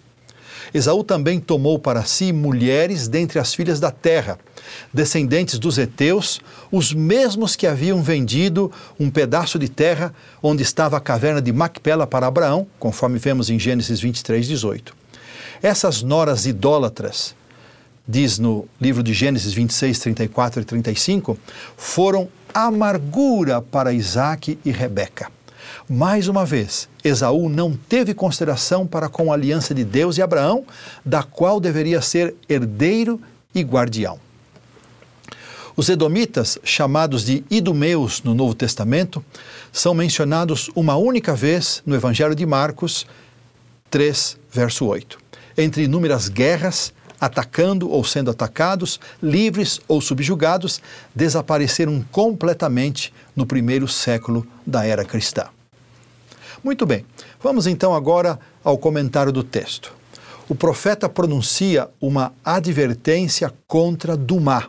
Esaú 0.72 1.04
também 1.04 1.38
tomou 1.38 1.78
para 1.78 2.04
si 2.04 2.32
mulheres 2.32 3.08
dentre 3.08 3.38
as 3.38 3.54
filhas 3.54 3.78
da 3.78 3.90
terra, 3.90 4.38
descendentes 4.92 5.58
dos 5.58 5.76
heteus, 5.76 6.40
os 6.70 6.94
mesmos 6.94 7.54
que 7.54 7.66
haviam 7.66 8.02
vendido 8.02 8.72
um 8.98 9.10
pedaço 9.10 9.58
de 9.58 9.68
terra 9.68 10.14
onde 10.42 10.62
estava 10.62 10.96
a 10.96 11.00
caverna 11.00 11.42
de 11.42 11.52
Macpela 11.52 12.06
para 12.06 12.26
Abraão, 12.26 12.66
conforme 12.78 13.18
vemos 13.18 13.50
em 13.50 13.58
Gênesis 13.58 14.00
23, 14.00 14.46
18. 14.46 15.01
Essas 15.62 16.02
noras 16.02 16.44
idólatras, 16.44 17.36
diz 18.06 18.36
no 18.36 18.66
livro 18.80 19.00
de 19.00 19.14
Gênesis 19.14 19.52
26, 19.52 19.96
34 20.00 20.60
e 20.60 20.64
35, 20.64 21.38
foram 21.76 22.28
amargura 22.52 23.62
para 23.62 23.92
Isaac 23.92 24.58
e 24.64 24.72
Rebeca. 24.72 25.30
Mais 25.88 26.26
uma 26.26 26.44
vez, 26.44 26.88
Esaú 27.04 27.48
não 27.48 27.76
teve 27.76 28.12
consideração 28.12 28.88
para 28.88 29.08
com 29.08 29.30
a 29.30 29.36
aliança 29.36 29.72
de 29.72 29.84
Deus 29.84 30.18
e 30.18 30.22
Abraão, 30.22 30.64
da 31.04 31.22
qual 31.22 31.60
deveria 31.60 32.02
ser 32.02 32.34
herdeiro 32.48 33.20
e 33.54 33.62
guardião. 33.62 34.18
Os 35.76 35.88
edomitas, 35.88 36.58
chamados 36.64 37.24
de 37.24 37.44
idumeus 37.48 38.20
no 38.24 38.34
Novo 38.34 38.56
Testamento, 38.56 39.24
são 39.72 39.94
mencionados 39.94 40.68
uma 40.74 40.96
única 40.96 41.36
vez 41.36 41.84
no 41.86 41.94
Evangelho 41.94 42.34
de 42.34 42.44
Marcos 42.44 43.06
3, 43.90 44.36
verso 44.50 44.86
8 44.86 45.21
entre 45.56 45.84
inúmeras 45.84 46.28
guerras, 46.28 46.92
atacando 47.20 47.88
ou 47.88 48.04
sendo 48.04 48.30
atacados, 48.30 48.98
livres 49.22 49.80
ou 49.86 50.00
subjugados, 50.00 50.82
desapareceram 51.14 52.04
completamente 52.10 53.14
no 53.36 53.46
primeiro 53.46 53.86
século 53.86 54.46
da 54.66 54.84
era 54.84 55.04
cristã. 55.04 55.46
Muito 56.64 56.84
bem, 56.84 57.04
vamos 57.40 57.66
então 57.66 57.94
agora 57.94 58.38
ao 58.64 58.76
comentário 58.76 59.32
do 59.32 59.44
texto. 59.44 59.92
O 60.48 60.54
profeta 60.54 61.08
pronuncia 61.08 61.88
uma 62.00 62.32
advertência 62.44 63.52
contra 63.66 64.16
Dumá, 64.16 64.68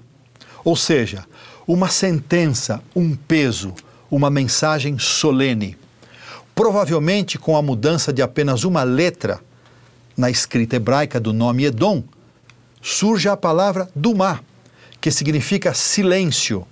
ou 0.64 0.76
seja, 0.76 1.26
uma 1.68 1.90
sentença, 1.90 2.82
um 2.96 3.16
peso, 3.16 3.74
uma 4.12 4.30
mensagem 4.30 5.00
solene. 5.00 5.78
Provavelmente 6.54 7.40
com 7.40 7.58
a 7.58 7.62
mudança 7.62 8.14
de 8.14 8.22
apenas 8.22 8.64
uma 8.64 8.84
letra 8.84 9.42
na 10.16 10.30
escrita 10.30 10.76
hebraica 10.76 11.20
do 11.20 11.34
nome 11.34 11.66
Edom, 11.66 12.04
surge 12.82 13.28
a 13.28 13.38
palavra 13.38 13.90
Dumá, 13.96 14.40
que 15.02 15.12
significa 15.12 15.74
silêncio, 15.74 16.66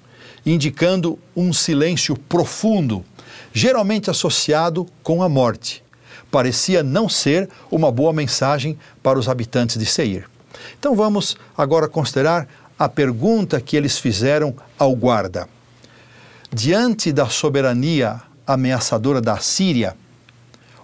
indicando 0.45 1.17
um 1.35 1.51
silêncio 1.51 2.15
profundo, 2.15 3.03
geralmente 3.53 4.09
associado 4.09 4.87
com 5.03 5.23
a 5.23 5.29
morte. 5.29 5.83
Parecia 6.29 6.81
não 6.81 7.09
ser 7.09 7.49
uma 7.69 7.91
boa 7.91 8.13
mensagem 8.13 8.77
para 9.03 9.19
os 9.19 9.27
habitantes 9.27 9.77
de 9.77 9.85
Seir. 9.85 10.25
Então 10.79 10.95
vamos 10.95 11.35
agora 11.57 11.87
considerar 11.87 12.47
a 12.77 12.87
pergunta 12.87 13.59
que 13.59 13.75
eles 13.75 13.97
fizeram 13.97 14.55
ao 14.77 14.95
guarda. 14.95 15.47
Diante 16.53 17.11
da 17.11 17.27
soberania 17.29 18.21
ameaçadora 18.45 19.21
da 19.21 19.37
Síria, 19.37 19.95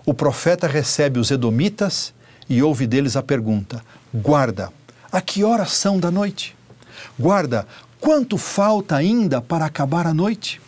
o 0.05 0.13
profeta 0.13 0.67
recebe 0.67 1.19
os 1.19 1.31
edomitas 1.31 2.13
e 2.49 2.61
ouve 2.61 2.87
deles 2.87 3.15
a 3.15 3.23
pergunta: 3.23 3.83
Guarda, 4.13 4.71
a 5.11 5.21
que 5.21 5.43
horas 5.43 5.71
são 5.71 5.99
da 5.99 6.11
noite? 6.11 6.55
Guarda, 7.17 7.67
quanto 7.99 8.37
falta 8.37 8.95
ainda 8.95 9.41
para 9.41 9.65
acabar 9.65 10.07
a 10.07 10.13
noite? 10.13 10.61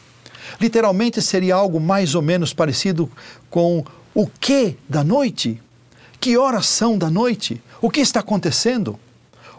Literalmente 0.60 1.22
seria 1.22 1.56
algo 1.56 1.80
mais 1.80 2.16
ou 2.16 2.22
menos 2.22 2.54
parecido 2.54 3.10
com 3.50 3.84
o 4.14 4.28
que 4.28 4.78
da 4.88 5.04
noite? 5.04 5.62
Que 6.20 6.38
horas 6.38 6.68
são 6.68 6.98
da 6.98 7.10
noite? 7.10 7.62
O 7.82 7.90
que 7.90 8.02
está 8.02 8.20
acontecendo? 8.20 9.00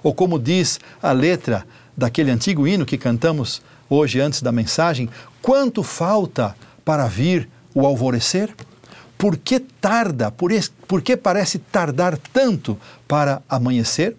Ou 0.03 0.15
como 0.15 0.39
diz 0.39 0.81
a 1.03 1.13
letra 1.13 1.67
daquele 1.97 2.31
antigo 2.31 2.67
hino 2.67 2.87
que 2.87 2.99
cantamos 2.99 3.63
hoje 3.89 4.21
antes 4.21 4.43
da 4.43 4.53
mensagem, 4.53 5.09
quanto 5.43 5.83
falta 5.83 6.57
para 6.85 7.07
vir 7.07 7.49
o 7.75 7.87
alvorecer? 7.87 8.55
Por 9.21 9.37
que 9.37 9.61
tarda? 9.61 10.31
Por, 10.31 10.51
por 10.89 11.03
que 11.03 11.15
parece 11.15 11.59
tardar 11.59 12.17
tanto 12.33 12.79
para 13.07 13.43
amanhecer? 13.47 14.17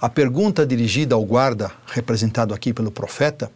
A 0.00 0.08
pergunta 0.08 0.66
dirigida 0.66 1.14
ao 1.14 1.24
guarda, 1.24 1.70
representado 1.86 2.52
aqui 2.52 2.72
pelo 2.72 2.90
profeta, 2.90 3.48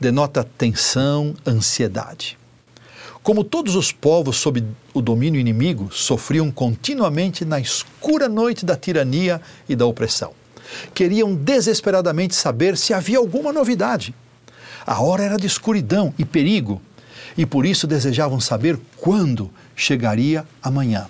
denota 0.00 0.42
tensão, 0.42 1.34
ansiedade. 1.46 2.38
Como 3.22 3.44
todos 3.44 3.76
os 3.76 3.92
povos 3.92 4.38
sob 4.38 4.64
o 4.94 5.02
domínio 5.02 5.38
inimigo 5.38 5.90
sofriam 5.92 6.50
continuamente 6.50 7.44
na 7.44 7.60
escura 7.60 8.26
noite 8.26 8.64
da 8.64 8.74
tirania 8.74 9.38
e 9.68 9.76
da 9.76 9.84
opressão, 9.84 10.32
queriam 10.94 11.34
desesperadamente 11.34 12.34
saber 12.34 12.74
se 12.74 12.94
havia 12.94 13.18
alguma 13.18 13.52
novidade. 13.52 14.14
A 14.86 15.02
hora 15.02 15.24
era 15.24 15.36
de 15.36 15.46
escuridão 15.46 16.14
e 16.18 16.24
perigo, 16.24 16.80
e 17.36 17.46
por 17.46 17.64
isso 17.66 17.86
desejavam 17.86 18.40
saber 18.40 18.78
quando 18.96 19.50
chegaria 19.74 20.44
amanhã. 20.62 21.06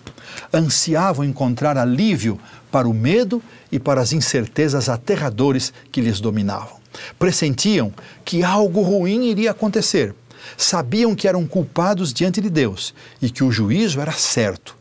Ansiavam 0.53 1.25
encontrar 1.25 1.77
alívio 1.77 2.39
para 2.71 2.89
o 2.89 2.95
medo 2.95 3.43
e 3.71 3.79
para 3.79 4.01
as 4.01 4.13
incertezas 4.13 4.89
aterradores 4.89 5.73
que 5.91 6.01
lhes 6.01 6.21
dominavam. 6.21 6.79
Pressentiam 7.19 7.93
que 8.25 8.43
algo 8.43 8.83
ruim 8.83 9.29
iria 9.29 9.51
acontecer. 9.51 10.15
Sabiam 10.57 11.15
que 11.15 11.29
eram 11.29 11.47
culpados 11.47 12.13
diante 12.13 12.41
de 12.41 12.49
Deus 12.49 12.95
e 13.21 13.31
que 13.31 13.45
o 13.45 13.53
juízo 13.53 14.01
era 14.01 14.13
certo. 14.13 14.77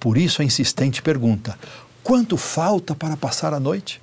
Por 0.00 0.18
isso 0.18 0.42
a 0.42 0.44
insistente 0.44 1.00
pergunta: 1.00 1.58
quanto 2.02 2.36
falta 2.36 2.94
para 2.94 3.16
passar 3.16 3.54
a 3.54 3.60
noite? 3.60 4.00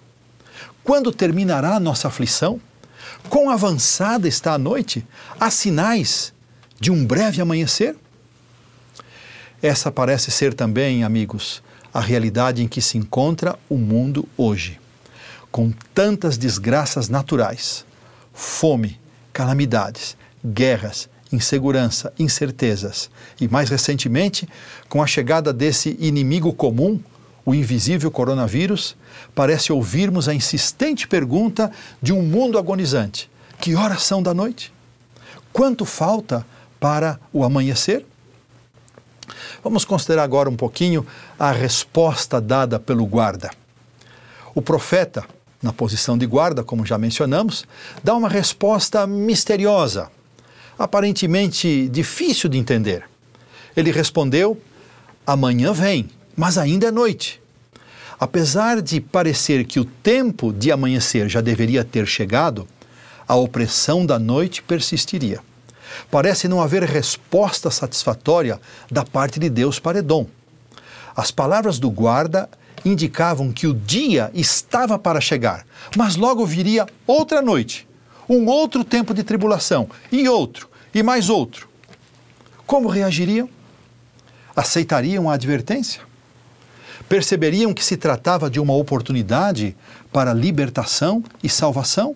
Quando 0.84 1.12
terminará 1.12 1.75
a 1.75 1.80
nossa 1.80 2.08
aflição? 2.08 2.60
Quão 3.30 3.50
avançada 3.50 4.27
está 4.27 4.53
a 4.53 4.58
noite? 4.58 5.06
Há 5.39 5.50
sinais 5.50 6.33
de 6.84 6.92
um 6.92 7.06
breve 7.06 7.42
amanhecer? 7.42 7.96
Essa 9.62 9.90
parece 9.90 10.30
ser 10.30 10.54
também, 10.54 11.06
amigos, 11.06 11.63
a 11.94 12.02
realidade 12.02 12.62
em 12.62 12.68
que 12.68 12.82
se 12.82 12.98
encontra 12.98 13.58
o 13.70 13.78
mundo 13.78 14.28
hoje, 14.36 14.82
com 15.50 15.72
tantas 15.94 16.38
desgraças 16.38 17.08
naturais, 17.08 17.86
fome, 18.34 19.00
calamidades, 19.32 20.18
guerras, 20.46 21.08
insegurança, 21.32 22.12
incertezas 22.20 23.10
e, 23.40 23.48
mais 23.48 23.70
recentemente, 23.70 24.46
com 24.90 25.02
a 25.02 25.08
chegada 25.08 25.54
desse 25.54 25.96
inimigo 26.02 26.52
comum, 26.52 27.00
o 27.46 27.56
invisível 27.56 28.12
coronavírus, 28.12 28.94
parece 29.34 29.72
ouvirmos 29.72 30.28
a 30.28 30.34
insistente 30.34 31.08
pergunta 31.08 31.72
de 32.02 32.12
um 32.12 32.24
mundo 32.24 32.58
agonizante: 32.58 33.32
que 33.62 33.74
horas 33.74 34.04
são 34.04 34.22
da 34.22 34.34
noite? 34.34 34.74
Quanto 35.54 35.86
falta 35.86 36.46
para 36.84 37.18
o 37.32 37.46
amanhecer? 37.46 38.06
Vamos 39.63 39.86
considerar 39.86 40.24
agora 40.24 40.50
um 40.50 40.56
pouquinho 40.58 41.08
a 41.40 41.50
resposta 41.50 42.42
dada 42.42 42.78
pelo 42.78 43.06
guarda. 43.06 43.52
O 44.54 44.62
profeta, 44.62 45.24
na 45.62 45.72
posição 45.72 46.18
de 46.18 46.25
guarda, 46.25 46.62
como 46.62 46.86
já 46.86 46.98
mencionamos, 46.98 47.63
dá 48.04 48.13
uma 48.13 48.28
resposta 48.28 49.08
misteriosa, 49.08 50.12
aparentemente 50.78 51.88
difícil 51.88 52.50
de 52.50 52.58
entender. 52.58 53.08
Ele 53.78 53.90
respondeu: 53.90 54.62
Amanhã 55.25 55.72
vem, 55.72 56.10
mas 56.36 56.58
ainda 56.58 56.88
é 56.88 56.92
noite. 56.92 57.42
Apesar 58.20 58.82
de 58.82 59.00
parecer 59.00 59.63
que 59.63 59.80
o 59.80 59.86
tempo 59.86 60.52
de 60.52 60.70
amanhecer 60.70 61.30
já 61.30 61.40
deveria 61.40 61.86
ter 61.86 62.06
chegado, 62.06 62.68
a 63.25 63.36
opressão 63.36 64.06
da 64.06 64.20
noite 64.20 64.62
persistiria. 64.62 65.40
Parece 66.09 66.47
não 66.47 66.62
haver 66.62 66.83
resposta 66.83 67.69
satisfatória 67.71 68.59
da 68.91 69.03
parte 69.03 69.39
de 69.39 69.50
Deus 69.50 69.79
para 69.79 70.00
Edom. 70.00 70.27
As 71.15 71.31
palavras 71.31 71.79
do 71.79 71.89
guarda 71.91 72.50
indicavam 72.85 73.51
que 73.51 73.67
o 73.67 73.73
dia 73.73 74.31
estava 74.33 74.97
para 75.00 75.21
chegar, 75.21 75.65
mas 75.95 76.15
logo 76.15 76.45
viria 76.45 76.85
outra 77.05 77.41
noite, 77.41 77.88
um 78.27 78.45
outro 78.47 78.83
tempo 78.83 79.13
de 79.13 79.23
tribulação, 79.23 79.89
e 80.12 80.27
outro, 80.27 80.69
e 80.93 81.01
mais 81.01 81.29
outro. 81.29 81.67
Como 82.65 82.88
reagiriam? 82.88 83.50
Aceitariam 84.55 85.29
a 85.29 85.33
advertência? 85.33 86.01
Perceberiam 87.07 87.73
que 87.73 87.83
se 87.83 87.97
tratava 87.97 88.50
de 88.50 88.59
uma 88.59 88.73
oportunidade 88.73 89.75
para 90.12 90.33
libertação 90.33 91.23
e 91.41 91.50
salvação? 91.50 92.15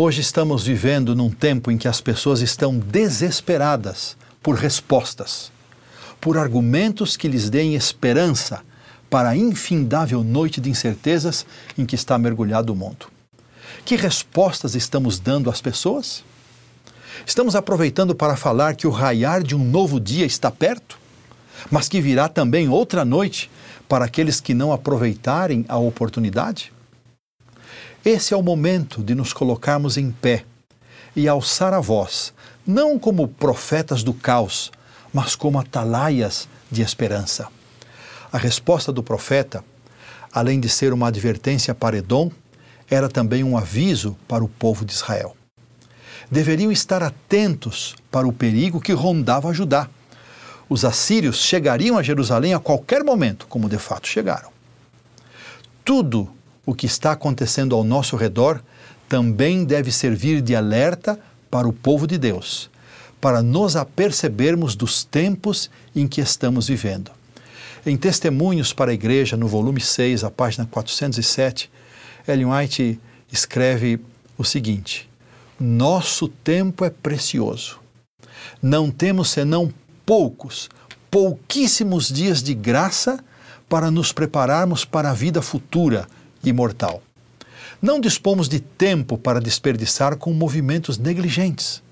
Hoje 0.00 0.20
estamos 0.20 0.64
vivendo 0.64 1.12
num 1.12 1.28
tempo 1.28 1.72
em 1.72 1.76
que 1.76 1.88
as 1.88 2.00
pessoas 2.00 2.40
estão 2.40 2.78
desesperadas 2.78 4.16
por 4.40 4.54
respostas, 4.54 5.50
por 6.20 6.38
argumentos 6.38 7.16
que 7.16 7.26
lhes 7.26 7.50
deem 7.50 7.74
esperança 7.74 8.60
para 9.10 9.30
a 9.30 9.36
infindável 9.36 10.22
noite 10.22 10.60
de 10.60 10.70
incertezas 10.70 11.44
em 11.76 11.84
que 11.84 11.96
está 11.96 12.16
mergulhado 12.16 12.72
o 12.72 12.76
mundo. 12.76 13.08
Que 13.84 13.96
respostas 13.96 14.76
estamos 14.76 15.18
dando 15.18 15.50
às 15.50 15.60
pessoas? 15.60 16.22
Estamos 17.26 17.56
aproveitando 17.56 18.14
para 18.14 18.36
falar 18.36 18.76
que 18.76 18.86
o 18.86 18.92
raiar 18.92 19.42
de 19.42 19.56
um 19.56 19.64
novo 19.64 19.98
dia 19.98 20.24
está 20.24 20.48
perto, 20.48 20.96
mas 21.72 21.88
que 21.88 22.00
virá 22.00 22.28
também 22.28 22.68
outra 22.68 23.04
noite 23.04 23.50
para 23.88 24.04
aqueles 24.04 24.40
que 24.40 24.54
não 24.54 24.72
aproveitarem 24.72 25.64
a 25.68 25.76
oportunidade? 25.76 26.72
Esse 28.04 28.32
é 28.32 28.36
o 28.36 28.42
momento 28.42 29.02
de 29.02 29.14
nos 29.14 29.32
colocarmos 29.32 29.96
em 29.96 30.10
pé 30.10 30.44
e 31.16 31.26
alçar 31.26 31.74
a 31.74 31.80
voz, 31.80 32.32
não 32.66 32.98
como 32.98 33.26
profetas 33.26 34.02
do 34.02 34.14
caos, 34.14 34.70
mas 35.12 35.34
como 35.34 35.58
atalaias 35.58 36.48
de 36.70 36.80
esperança. 36.80 37.48
A 38.32 38.38
resposta 38.38 38.92
do 38.92 39.02
profeta, 39.02 39.64
além 40.32 40.60
de 40.60 40.68
ser 40.68 40.92
uma 40.92 41.08
advertência 41.08 41.74
para 41.74 41.98
Edom, 41.98 42.30
era 42.88 43.08
também 43.08 43.42
um 43.42 43.58
aviso 43.58 44.16
para 44.28 44.44
o 44.44 44.48
povo 44.48 44.84
de 44.84 44.92
Israel. 44.92 45.36
Deveriam 46.30 46.70
estar 46.70 47.02
atentos 47.02 47.96
para 48.10 48.28
o 48.28 48.32
perigo 48.32 48.80
que 48.80 48.92
rondava 48.92 49.52
Judá. 49.52 49.88
Os 50.68 50.84
assírios 50.84 51.38
chegariam 51.38 51.98
a 51.98 52.02
Jerusalém 52.02 52.54
a 52.54 52.60
qualquer 52.60 53.02
momento, 53.02 53.46
como 53.48 53.68
de 53.68 53.78
fato 53.78 54.06
chegaram. 54.06 54.50
Tudo 55.84 56.30
o 56.68 56.74
que 56.74 56.84
está 56.84 57.12
acontecendo 57.12 57.74
ao 57.74 57.82
nosso 57.82 58.14
redor 58.14 58.60
também 59.08 59.64
deve 59.64 59.90
servir 59.90 60.42
de 60.42 60.54
alerta 60.54 61.18
para 61.50 61.66
o 61.66 61.72
povo 61.72 62.06
de 62.06 62.18
Deus, 62.18 62.68
para 63.18 63.40
nos 63.40 63.74
apercebermos 63.74 64.76
dos 64.76 65.02
tempos 65.02 65.70
em 65.96 66.06
que 66.06 66.20
estamos 66.20 66.68
vivendo. 66.68 67.10
Em 67.86 67.96
Testemunhos 67.96 68.74
para 68.74 68.90
a 68.90 68.94
Igreja, 68.94 69.34
no 69.34 69.48
volume 69.48 69.80
6, 69.80 70.24
a 70.24 70.30
página 70.30 70.68
407, 70.70 71.70
Ellen 72.28 72.52
White 72.52 73.00
escreve 73.32 73.98
o 74.36 74.44
seguinte: 74.44 75.08
Nosso 75.58 76.28
tempo 76.28 76.84
é 76.84 76.90
precioso. 76.90 77.80
Não 78.60 78.90
temos 78.90 79.30
senão 79.30 79.72
poucos, 80.04 80.68
pouquíssimos 81.10 82.12
dias 82.12 82.42
de 82.42 82.52
graça 82.52 83.24
para 83.70 83.90
nos 83.90 84.12
prepararmos 84.12 84.84
para 84.84 85.08
a 85.08 85.14
vida 85.14 85.40
futura 85.40 86.06
imortal. 86.42 87.02
Não 87.80 88.00
dispomos 88.00 88.48
de 88.48 88.60
tempo 88.60 89.16
para 89.16 89.40
desperdiçar 89.40 90.16
com 90.16 90.32
movimentos 90.32 90.98
negligentes. 90.98 91.82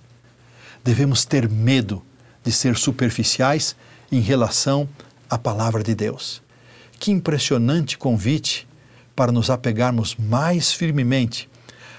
Devemos 0.83 1.25
ter 1.25 1.49
medo 1.49 2.03
de 2.45 2.53
ser 2.53 2.77
superficiais 2.77 3.77
em 4.11 4.21
relação 4.21 4.89
à 5.29 5.37
palavra 5.37 5.83
de 5.83 5.95
Deus. 5.95 6.43
Que 6.99 7.11
impressionante 7.11 7.99
convite 7.99 8.67
para 9.15 9.33
nos 9.33 9.51
apegarmos 9.51 10.15
mais 10.17 10.73
firmemente 10.73 11.49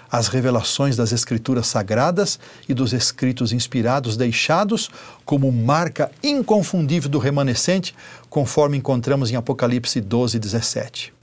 às 0.09 0.27
revelações 0.27 0.95
das 0.95 1.11
Escrituras 1.11 1.67
Sagradas 1.67 2.39
e 2.67 2.73
dos 2.73 2.93
escritos 2.93 3.51
inspirados 3.51 4.15
deixados 4.15 4.89
como 5.25 5.51
marca 5.51 6.11
inconfundível 6.23 7.09
do 7.09 7.19
remanescente, 7.19 7.93
conforme 8.29 8.77
encontramos 8.77 9.31
em 9.31 9.35
Apocalipse 9.35 9.99
12, 9.99 10.39
17. 10.39 11.16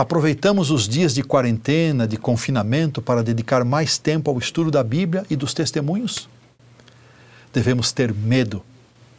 Aproveitamos 0.00 0.70
os 0.70 0.88
dias 0.88 1.12
de 1.12 1.22
quarentena, 1.22 2.08
de 2.08 2.16
confinamento, 2.16 3.02
para 3.02 3.22
dedicar 3.22 3.66
mais 3.66 3.98
tempo 3.98 4.30
ao 4.30 4.38
estudo 4.38 4.70
da 4.70 4.82
Bíblia 4.82 5.26
e 5.28 5.36
dos 5.36 5.52
testemunhos? 5.52 6.26
Devemos 7.52 7.92
ter 7.92 8.10
medo, 8.14 8.62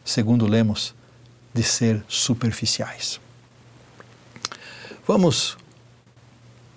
segundo 0.04 0.48
lemos, 0.48 0.96
de 1.54 1.62
ser 1.62 2.04
superficiais. 2.08 3.22
Vamos 5.06 5.56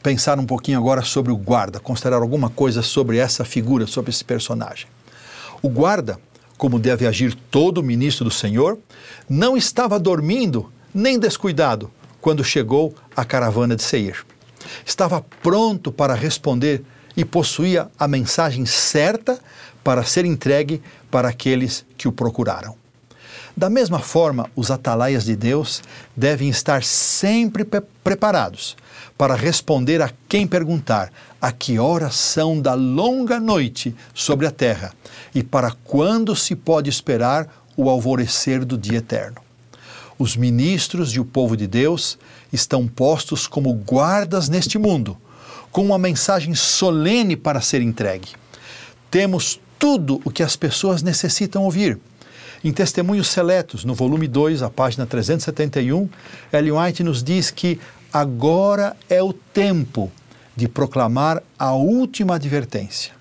pensar 0.03 0.39
um 0.39 0.45
pouquinho 0.45 0.77
agora 0.77 1.01
sobre 1.01 1.33
o 1.33 1.37
guarda, 1.39 1.81
considerar 1.81 2.21
alguma 2.21 2.51
coisa 2.51 2.83
sobre 2.83 3.17
essa 3.17 3.43
figura, 3.43 3.87
sobre 3.87 4.11
esse 4.11 4.23
personagem. 4.23 4.87
O 5.63 5.71
guarda, 5.71 6.21
como 6.59 6.79
deve 6.79 7.07
agir 7.07 7.35
todo 7.51 7.83
ministro 7.83 8.27
do 8.27 8.31
Senhor, 8.31 8.79
não 9.27 9.57
estava 9.57 9.99
dormindo 9.99 10.71
nem 10.93 11.19
descuidado 11.19 11.91
quando 12.25 12.43
chegou 12.43 12.95
a 13.15 13.23
caravana 13.23 13.77
de 13.77 13.83
Seir. 13.83 14.25
Estava 14.83 15.23
pronto 15.43 15.93
para 15.93 16.15
responder 16.15 16.83
e 17.15 17.23
possuía 17.23 17.91
a 17.99 18.09
mensagem 18.09 18.65
certa 18.65 19.39
para 19.85 20.03
ser 20.05 20.25
entregue 20.25 20.81
para 21.11 21.29
aqueles 21.29 21.85
que 21.99 22.09
o 22.09 22.13
procuraram. 22.13 22.77
Da 23.55 23.69
mesma 23.69 23.99
forma, 23.99 24.51
os 24.57 24.71
atalaias 24.71 25.27
de 25.27 25.37
Deus 25.37 25.83
devem 26.17 26.49
estar 26.49 26.83
sempre 26.83 27.63
pre 27.63 27.83
preparados 28.03 28.75
para 29.19 29.35
responder 29.35 30.01
a 30.01 30.11
quem 30.27 30.47
perguntar 30.47 31.13
a 31.43 31.53
que 31.53 31.79
horas 31.79 32.15
são 32.15 32.59
da 32.59 32.73
longa 32.73 33.39
noite 33.39 33.95
sobre 34.15 34.47
a 34.47 34.51
terra 34.51 34.95
e 35.35 35.43
para 35.43 35.73
quando 35.85 36.35
se 36.35 36.57
pode 36.57 36.89
esperar 36.89 37.47
o 37.77 37.91
alvorecer 37.91 38.65
do 38.65 38.79
dia 38.79 38.97
eterno. 38.97 39.45
Os 40.19 40.37
ministros 40.37 41.13
e 41.13 41.21
o 41.21 41.25
povo 41.25 41.57
de 41.57 41.67
Deus 41.67 42.17
estão 42.53 42.87
postos 42.87 43.47
como 43.47 43.73
guardas 43.73 44.49
neste 44.49 44.79
mundo, 44.79 45.17
com 45.73 45.85
uma 45.85 45.99
mensagem 45.99 46.55
solene 46.55 47.37
para 47.37 47.61
ser 47.61 47.83
entregue. 47.83 48.29
Temos 49.11 49.61
tudo 49.79 50.21
o 50.25 50.31
que 50.31 50.43
as 50.43 50.57
pessoas 50.57 51.03
necessitam 51.03 51.65
ouvir. 51.65 51.99
Em 52.63 52.73
Testemunhos 52.73 53.29
Seletos, 53.29 53.85
no 53.85 53.93
volume 53.93 54.27
2, 54.27 54.63
a 54.63 54.71
página 54.71 55.05
371, 55.05 56.09
Ellen 56.53 56.73
White 56.73 57.03
nos 57.03 57.23
diz 57.23 57.51
que 57.51 57.79
agora 58.13 58.97
é 59.11 59.23
o 59.23 59.33
tempo 59.33 60.11
de 60.57 60.69
proclamar 60.69 61.43
a 61.59 61.73
última 61.75 62.37
advertência. 62.37 63.13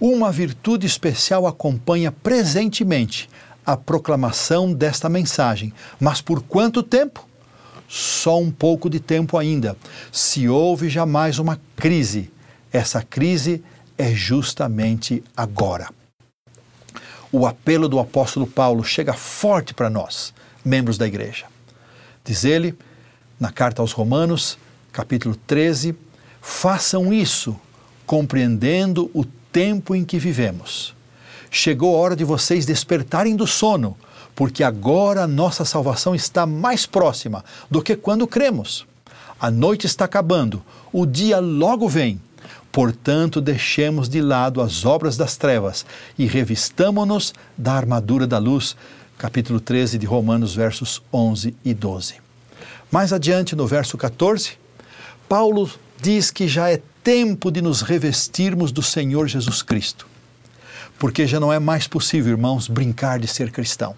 Uma 0.00 0.32
virtude 0.32 0.86
especial 0.86 1.46
acompanha 1.46 2.10
presentemente 2.10 3.28
a 3.72 3.76
proclamação 3.76 4.72
desta 4.72 5.08
mensagem. 5.08 5.72
Mas 6.00 6.20
por 6.20 6.42
quanto 6.42 6.82
tempo? 6.82 7.24
Só 7.88 8.36
um 8.40 8.50
pouco 8.50 8.90
de 8.90 8.98
tempo 8.98 9.38
ainda. 9.38 9.76
Se 10.10 10.48
houve 10.48 10.88
jamais 10.88 11.38
uma 11.38 11.60
crise, 11.76 12.32
essa 12.72 13.00
crise 13.02 13.62
é 13.96 14.12
justamente 14.12 15.22
agora. 15.36 15.88
O 17.30 17.46
apelo 17.46 17.88
do 17.88 18.00
apóstolo 18.00 18.44
Paulo 18.44 18.82
chega 18.82 19.12
forte 19.12 19.72
para 19.72 19.88
nós, 19.88 20.34
membros 20.64 20.98
da 20.98 21.06
igreja. 21.06 21.46
Diz 22.24 22.44
ele, 22.44 22.76
na 23.38 23.52
carta 23.52 23.82
aos 23.82 23.92
Romanos, 23.92 24.58
capítulo 24.90 25.36
13: 25.46 25.94
façam 26.40 27.12
isso, 27.12 27.56
compreendendo 28.04 29.08
o 29.14 29.24
tempo 29.24 29.94
em 29.94 30.04
que 30.04 30.18
vivemos 30.18 30.98
chegou 31.50 31.96
a 31.96 31.98
hora 31.98 32.16
de 32.16 32.24
vocês 32.24 32.64
despertarem 32.64 33.34
do 33.34 33.46
sono, 33.46 33.96
porque 34.34 34.62
agora 34.62 35.24
a 35.24 35.26
nossa 35.26 35.64
salvação 35.64 36.14
está 36.14 36.46
mais 36.46 36.86
próxima 36.86 37.44
do 37.70 37.82
que 37.82 37.96
quando 37.96 38.26
cremos. 38.26 38.86
A 39.38 39.50
noite 39.50 39.86
está 39.86 40.04
acabando, 40.04 40.62
o 40.92 41.04
dia 41.04 41.40
logo 41.40 41.88
vem. 41.88 42.20
Portanto, 42.70 43.40
deixemos 43.40 44.08
de 44.08 44.20
lado 44.20 44.60
as 44.60 44.84
obras 44.84 45.16
das 45.16 45.36
trevas 45.36 45.84
e 46.16 46.26
revistamo-nos 46.26 47.34
da 47.58 47.72
armadura 47.72 48.26
da 48.26 48.38
luz. 48.38 48.76
Capítulo 49.18 49.60
13 49.60 49.98
de 49.98 50.06
Romanos, 50.06 50.54
versos 50.54 51.02
11 51.12 51.54
e 51.64 51.74
12. 51.74 52.14
Mais 52.90 53.12
adiante, 53.12 53.56
no 53.56 53.66
verso 53.66 53.98
14, 53.98 54.52
Paulo 55.28 55.70
diz 56.00 56.30
que 56.30 56.46
já 56.46 56.70
é 56.70 56.80
tempo 57.02 57.50
de 57.50 57.60
nos 57.60 57.82
revestirmos 57.82 58.70
do 58.70 58.82
Senhor 58.82 59.26
Jesus 59.26 59.62
Cristo. 59.62 60.06
Porque 61.00 61.26
já 61.26 61.40
não 61.40 61.52
é 61.52 61.58
mais 61.58 61.88
possível, 61.88 62.30
irmãos, 62.30 62.68
brincar 62.68 63.18
de 63.18 63.26
ser 63.26 63.50
cristão. 63.50 63.96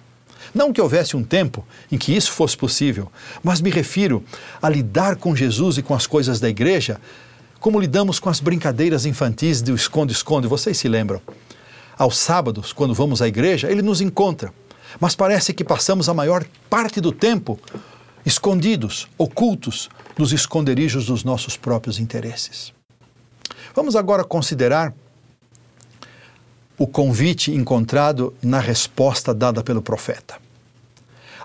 Não 0.55 0.73
que 0.73 0.81
houvesse 0.81 1.15
um 1.15 1.23
tempo 1.23 1.67
em 1.91 1.99
que 1.99 2.17
isso 2.17 2.33
fosse 2.33 2.57
possível, 2.57 3.13
mas 3.43 3.61
me 3.61 3.69
refiro 3.69 4.25
a 4.63 4.71
lidar 4.71 5.17
com 5.17 5.37
Jesus 5.37 5.77
e 5.77 5.83
com 5.83 5.95
as 5.95 6.07
coisas 6.07 6.41
da 6.41 6.49
igreja 6.49 6.99
como 7.63 7.79
lidamos 7.79 8.19
com 8.19 8.29
as 8.29 8.41
brincadeiras 8.41 9.07
infantis 9.07 9.63
do 9.63 9.73
esconde-esconde, 9.73 10.49
vocês 10.49 10.77
se 10.77 10.89
lembram? 10.89 11.23
Aos 11.97 12.19
sábados, 12.19 12.73
quando 12.73 12.93
vamos 12.93 13.23
à 13.23 13.29
igreja, 13.29 13.71
ele 13.71 13.83
nos 13.83 14.01
encontra, 14.01 14.53
mas 14.99 15.15
parece 15.15 15.53
que 15.53 15.63
passamos 15.63 16.09
a 16.09 16.15
maior 16.15 16.45
parte 16.69 17.01
do 17.01 17.13
tempo 17.13 17.61
escondidos, 18.27 19.07
ocultos, 19.17 19.89
nos 20.19 20.33
esconderijos 20.33 21.07
dos 21.07 21.23
nossos 21.23 21.57
próprios 21.57 22.01
interesses. 22.01 22.73
Vamos 23.77 23.95
agora 23.95 24.25
considerar 24.25 24.93
o 26.83 26.87
convite 26.89 27.53
encontrado 27.53 28.35
na 28.43 28.59
resposta 28.59 29.33
dada 29.33 29.63
pelo 29.63 29.81
profeta. 29.81 30.35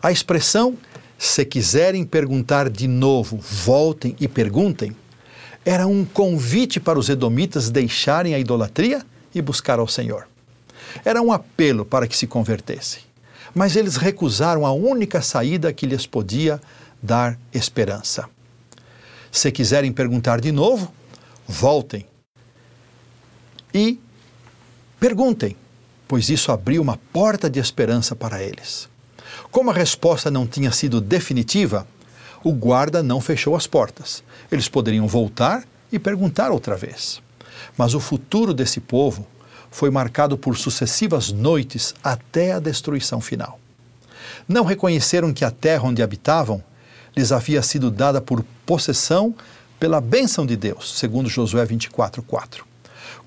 A 0.02 0.12
expressão, 0.12 0.76
se 1.16 1.46
quiserem 1.46 2.04
perguntar 2.04 2.72
de 2.72 2.88
novo, 2.88 3.38
voltem 3.38 4.16
e 4.20 4.28
perguntem, 4.28 4.96
era 5.64 5.86
um 5.86 6.04
convite 6.04 6.80
para 6.80 6.98
os 6.98 7.08
edomitas 7.08 7.70
deixarem 7.70 8.34
a 8.34 8.40
idolatria 8.40 9.06
e 9.32 9.40
buscar 9.40 9.78
ao 9.78 9.88
Senhor. 9.88 10.28
Era 11.06 11.22
um 11.22 11.32
apelo 11.32 11.86
para 11.86 12.08
que 12.08 12.18
se 12.18 12.26
convertessem. 12.26 13.04
Mas 13.54 13.76
eles 13.76 13.96
recusaram 13.96 14.66
a 14.66 14.72
única 14.72 15.22
saída 15.22 15.72
que 15.72 15.86
lhes 15.86 16.08
podia 16.08 16.60
dar 17.00 17.38
esperança. 17.54 18.28
Se 19.32 19.52
quiserem 19.52 19.94
perguntar 19.94 20.42
de 20.42 20.52
novo, 20.52 20.92
voltem 21.48 22.08
e 23.72 24.00
perguntem, 25.00 25.56
pois 26.08 26.30
isso 26.30 26.52
abriu 26.52 26.82
uma 26.82 26.98
porta 27.12 27.50
de 27.50 27.60
esperança 27.60 28.16
para 28.16 28.42
eles. 28.42 28.90
Como 29.52 29.70
a 29.70 29.74
resposta 29.74 30.32
não 30.32 30.48
tinha 30.48 30.72
sido 30.72 31.02
definitiva, 31.02 31.88
o 32.44 32.52
guarda 32.52 33.04
não 33.04 33.20
fechou 33.20 33.56
as 33.56 33.68
portas. 33.68 34.24
Eles 34.52 34.70
poderiam 34.70 35.08
voltar 35.08 35.64
e 35.92 36.00
perguntar 36.00 36.52
outra 36.52 36.76
vez. 36.76 37.22
Mas 37.78 37.94
o 37.94 38.00
futuro 38.00 38.54
desse 38.54 38.80
povo 38.80 39.26
foi 39.70 39.90
marcado 39.90 40.38
por 40.38 40.58
sucessivas 40.58 41.32
noites 41.32 41.94
até 42.04 42.54
a 42.54 42.60
destruição 42.60 43.20
final. 43.20 43.60
Não 44.48 44.64
reconheceram 44.64 45.34
que 45.34 45.44
a 45.44 45.52
terra 45.52 45.84
onde 45.84 46.02
habitavam 46.02 46.64
lhes 47.16 47.32
havia 47.32 47.62
sido 47.62 47.90
dada 47.92 48.22
por 48.22 48.44
possessão 48.66 49.36
pela 49.80 50.02
bênção 50.02 50.46
de 50.46 50.56
Deus, 50.56 50.98
segundo 50.98 51.30
Josué 51.30 51.66
24:4. 51.66 52.67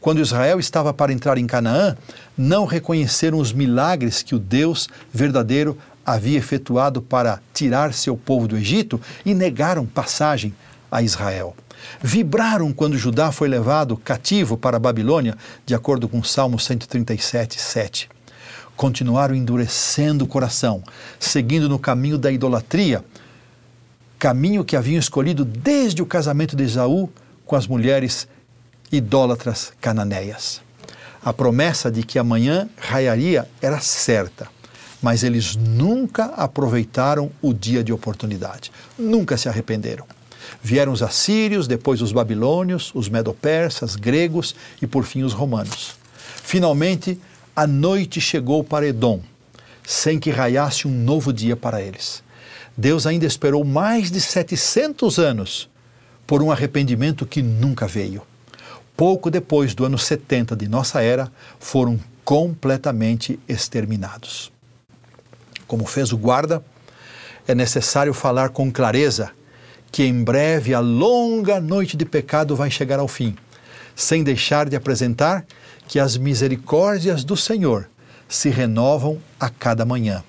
Quando 0.00 0.20
Israel 0.20 0.58
estava 0.58 0.94
para 0.94 1.12
entrar 1.12 1.36
em 1.36 1.46
Canaã, 1.46 1.94
não 2.36 2.64
reconheceram 2.64 3.38
os 3.38 3.52
milagres 3.52 4.22
que 4.22 4.34
o 4.34 4.38
Deus 4.38 4.88
verdadeiro 5.12 5.76
havia 6.04 6.38
efetuado 6.38 7.02
para 7.02 7.40
tirar 7.52 7.92
seu 7.92 8.16
povo 8.16 8.48
do 8.48 8.56
Egito 8.56 8.98
e 9.26 9.34
negaram 9.34 9.84
passagem 9.84 10.54
a 10.90 11.02
Israel. 11.02 11.54
Vibraram 12.02 12.72
quando 12.72 12.96
Judá 12.96 13.30
foi 13.30 13.48
levado 13.48 13.96
cativo 13.96 14.56
para 14.56 14.78
a 14.78 14.80
Babilônia, 14.80 15.36
de 15.66 15.74
acordo 15.74 16.08
com 16.08 16.22
Salmo 16.22 16.58
137, 16.58 17.60
7. 17.60 18.08
Continuaram 18.76 19.34
endurecendo 19.34 20.24
o 20.24 20.28
coração, 20.28 20.82
seguindo 21.18 21.68
no 21.68 21.78
caminho 21.78 22.16
da 22.16 22.32
idolatria, 22.32 23.04
caminho 24.18 24.64
que 24.64 24.76
haviam 24.76 24.98
escolhido 24.98 25.44
desde 25.44 26.00
o 26.00 26.06
casamento 26.06 26.56
de 26.56 26.64
Esaú 26.64 27.10
com 27.44 27.56
as 27.56 27.66
mulheres 27.66 28.26
idólatras 28.90 29.72
cananeias. 29.80 30.60
A 31.22 31.32
promessa 31.32 31.90
de 31.90 32.02
que 32.02 32.18
amanhã 32.18 32.68
raiaria 32.76 33.48
era 33.60 33.80
certa 33.80 34.48
mas 35.02 35.22
eles 35.22 35.56
nunca 35.56 36.26
aproveitaram 36.36 37.30
o 37.40 37.52
dia 37.52 37.82
de 37.82 37.92
oportunidade, 37.92 38.70
nunca 38.98 39.36
se 39.36 39.48
arrependeram. 39.48 40.04
Vieram 40.62 40.92
os 40.92 41.02
assírios, 41.02 41.66
depois 41.66 42.02
os 42.02 42.12
babilônios, 42.12 42.90
os 42.94 43.08
medopersas, 43.08 43.96
gregos 43.96 44.54
e 44.82 44.86
por 44.86 45.04
fim 45.04 45.22
os 45.22 45.32
romanos. 45.32 45.94
Finalmente, 46.42 47.18
a 47.54 47.66
noite 47.66 48.20
chegou 48.20 48.62
para 48.62 48.86
Edom, 48.86 49.20
sem 49.86 50.18
que 50.18 50.30
raiasse 50.30 50.86
um 50.86 50.90
novo 50.90 51.32
dia 51.32 51.56
para 51.56 51.80
eles. 51.80 52.22
Deus 52.76 53.06
ainda 53.06 53.26
esperou 53.26 53.64
mais 53.64 54.10
de 54.10 54.20
700 54.20 55.18
anos 55.18 55.68
por 56.26 56.42
um 56.42 56.50
arrependimento 56.50 57.26
que 57.26 57.42
nunca 57.42 57.86
veio. 57.86 58.22
Pouco 59.00 59.30
depois 59.30 59.74
do 59.74 59.86
ano 59.86 59.98
70 59.98 60.54
de 60.54 60.68
nossa 60.68 61.00
era, 61.00 61.32
foram 61.58 61.98
completamente 62.22 63.40
exterminados 63.48 64.52
como 65.70 65.86
fez 65.86 66.12
o 66.12 66.18
guarda, 66.18 66.64
é 67.46 67.54
necessário 67.54 68.12
falar 68.12 68.48
com 68.48 68.72
clareza 68.72 69.30
que 69.92 70.02
em 70.02 70.24
breve 70.24 70.74
a 70.74 70.80
longa 70.80 71.60
noite 71.60 71.96
de 71.96 72.04
pecado 72.04 72.56
vai 72.56 72.68
chegar 72.68 72.98
ao 72.98 73.06
fim, 73.06 73.36
sem 73.94 74.24
deixar 74.24 74.68
de 74.68 74.74
apresentar 74.74 75.46
que 75.86 76.00
as 76.00 76.16
misericórdias 76.16 77.22
do 77.22 77.36
Senhor 77.36 77.88
se 78.28 78.50
renovam 78.50 79.20
a 79.38 79.48
cada 79.48 79.84
manhã. 79.84 80.24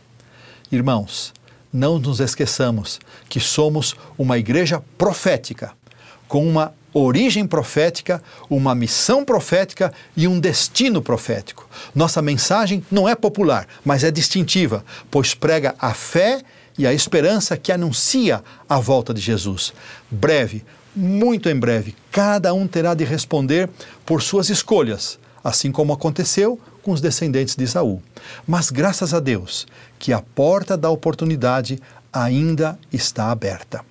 Irmãos, 0.71 1.33
não 1.73 1.97
nos 1.97 2.19
esqueçamos 2.19 2.99
que 3.27 3.39
somos 3.39 3.95
uma 4.19 4.37
igreja 4.37 4.79
profética, 4.95 5.71
com 6.27 6.47
uma 6.47 6.71
origem 6.93 7.45
profética, 7.47 8.21
uma 8.49 8.75
missão 8.75 9.23
profética 9.23 9.93
e 10.15 10.27
um 10.27 10.39
destino 10.39 11.01
profético. 11.01 11.67
Nossa 11.95 12.21
mensagem 12.21 12.83
não 12.91 13.07
é 13.07 13.15
popular, 13.15 13.67
mas 13.83 14.03
é 14.03 14.11
distintiva, 14.11 14.83
pois 15.09 15.33
prega 15.33 15.75
a 15.79 15.93
fé 15.93 16.41
e 16.77 16.85
a 16.87 16.93
esperança 16.93 17.57
que 17.57 17.71
anuncia 17.71 18.43
a 18.67 18.79
volta 18.79 19.13
de 19.13 19.21
Jesus. 19.21 19.73
Breve, 20.09 20.63
muito 20.95 21.47
em 21.47 21.57
breve, 21.57 21.95
cada 22.11 22.53
um 22.53 22.67
terá 22.67 22.93
de 22.93 23.03
responder 23.03 23.69
por 24.05 24.21
suas 24.21 24.49
escolhas, 24.49 25.17
assim 25.43 25.71
como 25.71 25.93
aconteceu 25.93 26.59
com 26.81 26.91
os 26.91 26.99
descendentes 26.99 27.55
de 27.55 27.63
Isaú. 27.63 28.01
Mas 28.47 28.69
graças 28.69 29.13
a 29.13 29.19
Deus 29.19 29.67
que 29.97 30.11
a 30.11 30.21
porta 30.21 30.75
da 30.75 30.89
oportunidade 30.89 31.79
ainda 32.11 32.77
está 32.91 33.31
aberta. 33.31 33.85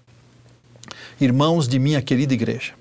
Irmãos 1.20 1.68
de 1.68 1.78
minha 1.78 2.02
querida 2.02 2.34
igreja, 2.34 2.72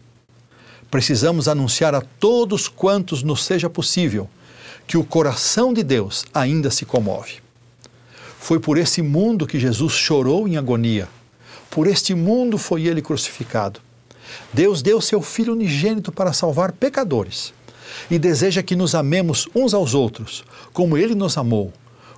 precisamos 0.89 1.47
anunciar 1.47 1.93
a 1.93 2.01
todos 2.01 2.67
quantos 2.67 3.23
nos 3.23 3.43
seja 3.43 3.69
possível 3.69 4.29
que 4.87 4.97
o 4.97 5.03
coração 5.03 5.73
de 5.73 5.83
Deus 5.83 6.25
ainda 6.33 6.71
se 6.71 6.85
comove. 6.85 7.35
Foi 8.39 8.59
por 8.59 8.77
esse 8.77 9.01
mundo 9.01 9.45
que 9.45 9.59
Jesus 9.59 9.93
chorou 9.93 10.47
em 10.47 10.57
agonia. 10.57 11.07
Por 11.69 11.85
este 11.85 12.15
mundo 12.15 12.57
foi 12.57 12.87
ele 12.87 13.01
crucificado. 13.01 13.79
Deus 14.51 14.81
deu 14.81 14.99
seu 14.99 15.21
Filho 15.21 15.53
unigênito 15.53 16.11
para 16.11 16.33
salvar 16.33 16.71
pecadores 16.71 17.53
e 18.09 18.17
deseja 18.17 18.63
que 18.63 18.75
nos 18.75 18.95
amemos 18.95 19.47
uns 19.53 19.73
aos 19.73 19.93
outros, 19.93 20.43
como 20.73 20.97
ele 20.97 21.13
nos 21.13 21.37
amou, 21.37 21.71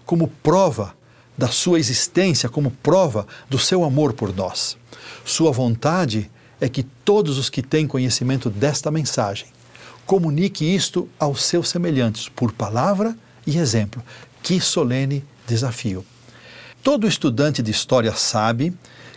como 0.05 0.27
prova 0.41 0.93
da 1.37 1.47
sua 1.47 1.79
existência, 1.79 2.47
como 2.47 2.71
prova 2.71 3.25
do 3.49 3.57
seu 3.57 3.83
amor 3.83 4.13
por 4.13 4.33
nós. 4.33 4.77
Sua 5.25 5.51
vontade 5.51 6.29
é 6.61 6.69
que 6.69 6.83
todos 6.83 7.39
os 7.39 7.49
que 7.49 7.63
têm 7.63 7.87
conhecimento 7.87 8.49
desta 8.49 8.91
mensagem 8.91 9.47
comunique 10.05 10.63
isto 10.63 11.09
aos 11.19 11.43
seus 11.43 11.69
semelhantes 11.69 12.29
por 12.29 12.51
palavra 12.51 13.15
e 13.45 13.57
exemplo. 13.57 14.01
Que 14.43 14.61
solene 14.61 15.25
desafio! 15.47 16.05
Todo 16.83 17.07
estudante 17.07 17.61
de 17.61 17.71
história 17.71 18.13
sabe 18.13 18.73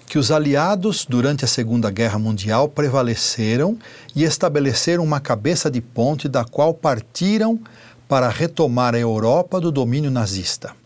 que 0.07 0.19
os 0.19 0.31
aliados 0.31 1.07
durante 1.09 1.45
a 1.45 1.49
Segunda 1.49 1.91
Guerra 1.91 2.19
Mundial 2.19 2.69
prevaleceram 2.69 3.79
e 4.15 4.23
estabeleceram 4.23 5.03
uma 5.03 5.21
cabeça 5.21 5.71
de 5.71 5.81
ponte 5.81 6.29
da 6.29 6.45
qual 6.45 6.75
partiram 6.75 7.59
para 8.07 8.29
retomar 8.29 8.95
a 8.95 8.99
Europa 8.99 9.61
do 9.61 9.73
domínio 9.73 10.11
nazista. 10.11 10.77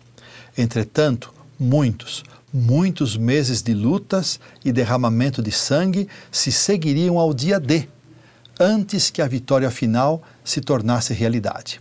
Entretanto, 0.57 1.33
muitos, 1.59 2.25
muitos 2.53 3.17
meses 3.17 3.63
de 3.63 3.75
lutas 3.75 4.41
e 4.65 4.73
derramamento 4.73 5.43
de 5.43 5.53
sangue 5.53 6.09
se 6.31 6.51
seguiriam 6.51 7.19
ao 7.19 7.35
dia 7.35 7.61
D, 7.61 7.89
antes 8.59 9.11
que 9.11 9.23
a 9.23 9.29
vitória 9.29 9.71
final 9.71 10.23
se 10.45 10.61
tornasse 10.61 11.13
realidade. 11.13 11.81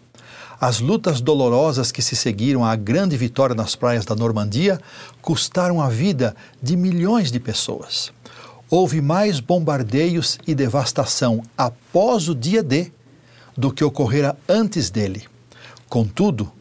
As 0.59 0.79
lutas 0.79 1.21
dolorosas 1.21 1.91
que 1.91 2.01
se 2.01 2.15
seguiram 2.15 2.65
à 2.65 2.75
grande 2.75 3.15
vitória 3.15 3.55
nas 3.55 3.75
praias 3.75 4.05
da 4.05 4.15
Normandia 4.15 4.79
custaram 5.21 5.79
a 5.79 5.87
vida 5.87 6.35
de 6.61 6.75
milhões 6.75 7.31
de 7.31 7.39
pessoas. 7.39 8.11
houve 8.69 9.01
mais 9.01 9.39
bombardeios 9.39 10.37
e 10.45 10.53
devastação 10.53 11.41
após 11.57 12.27
o 12.27 12.35
dia 12.35 12.61
D 12.61 12.91
do 13.55 13.71
que 13.71 13.83
ocorrera 13.83 14.37
antes 14.47 14.89
dele. 14.89 15.25
Contudo, 15.87 16.51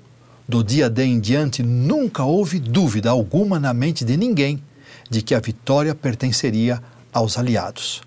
do 0.49 0.63
dia 0.63 0.89
D 0.89 1.05
em 1.05 1.19
diante, 1.19 1.63
nunca 1.63 2.23
houve 2.23 2.61
dúvida 2.61 3.11
alguma 3.11 3.59
na 3.59 3.75
mente 3.75 4.05
de 4.05 4.17
ninguém 4.17 4.63
de 5.11 5.23
que 5.23 5.35
a 5.35 5.41
vitória 5.41 5.95
pertenceria 5.95 6.83
aos 7.13 7.39
aliados. 7.39 8.03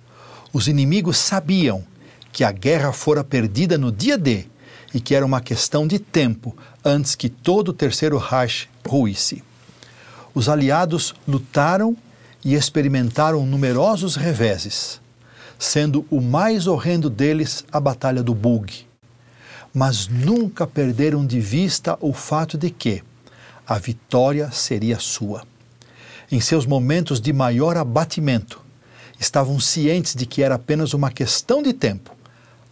Os 0.54 0.68
inimigos 0.68 1.18
sabiam 1.18 1.84
que 2.32 2.44
a 2.44 2.52
guerra 2.52 2.92
fora 2.92 3.24
perdida 3.24 3.78
no 3.78 3.92
dia 3.92 4.18
D 4.18 4.46
e 4.94 5.00
que 5.00 5.14
era 5.14 5.26
uma 5.26 5.42
questão 5.42 5.86
de 5.86 6.00
tempo 6.00 6.56
antes 6.84 7.16
que 7.16 7.30
todo 7.30 7.70
o 7.70 7.74
terceiro 7.74 8.18
Reich 8.18 8.70
ruísse. 8.88 9.44
Os 10.34 10.48
aliados 10.48 11.14
lutaram 11.28 11.96
e 12.44 12.56
experimentaram 12.56 13.46
numerosos 13.46 14.16
reveses, 14.16 15.02
sendo 15.58 16.06
o 16.10 16.22
mais 16.22 16.68
horrendo 16.68 17.10
deles 17.10 17.66
a 17.72 17.80
Batalha 17.80 18.24
do 18.24 18.34
Bug. 18.34 18.89
Mas 19.74 20.08
nunca 20.08 20.66
perderam 20.66 21.26
de 21.26 21.40
vista 21.40 21.98
o 22.02 22.14
fato 22.14 22.58
de 22.58 22.70
que 22.70 23.04
a 23.68 23.78
vitória 23.78 24.50
seria 24.52 25.00
sua. 25.00 25.44
Em 26.32 26.42
seus 26.42 26.66
momentos 26.66 27.22
de 27.22 27.32
maior 27.32 27.78
abatimento, 27.78 28.62
estavam 29.20 29.60
cientes 29.60 30.16
de 30.16 30.26
que 30.26 30.42
era 30.42 30.56
apenas 30.56 30.94
uma 30.94 31.12
questão 31.12 31.62
de 31.62 31.74
tempo 31.74 32.16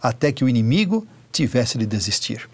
até 0.00 0.32
que 0.32 0.44
o 0.44 0.48
inimigo 0.48 1.06
tivesse 1.30 1.76
de 1.76 1.86
desistir. 1.86 2.48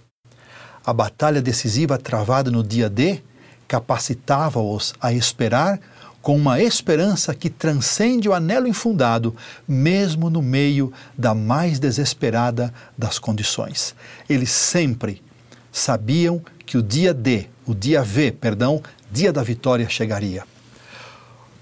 A 0.84 0.92
batalha 0.92 1.40
decisiva 1.40 1.96
travada 1.96 2.50
no 2.50 2.62
dia 2.62 2.90
D 2.90 3.22
capacitava-os 3.66 4.92
a 5.00 5.12
esperar 5.12 5.80
com 6.24 6.34
uma 6.34 6.58
esperança 6.58 7.34
que 7.34 7.50
transcende 7.50 8.30
o 8.30 8.32
anelo 8.32 8.66
infundado, 8.66 9.36
mesmo 9.68 10.30
no 10.30 10.40
meio 10.40 10.90
da 11.18 11.34
mais 11.34 11.78
desesperada 11.78 12.72
das 12.96 13.18
condições. 13.18 13.94
Eles 14.26 14.50
sempre 14.50 15.22
sabiam 15.70 16.42
que 16.64 16.78
o 16.78 16.82
dia 16.82 17.12
D, 17.12 17.46
o 17.66 17.74
dia 17.74 18.02
V, 18.02 18.32
perdão, 18.32 18.82
dia 19.12 19.30
da 19.30 19.42
vitória 19.42 19.86
chegaria. 19.86 20.44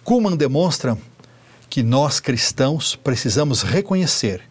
Kuhlman 0.05 0.37
demonstra 0.37 0.97
que 1.69 1.83
nós 1.83 2.21
cristãos 2.21 2.95
precisamos 2.95 3.63
reconhecer 3.63 4.43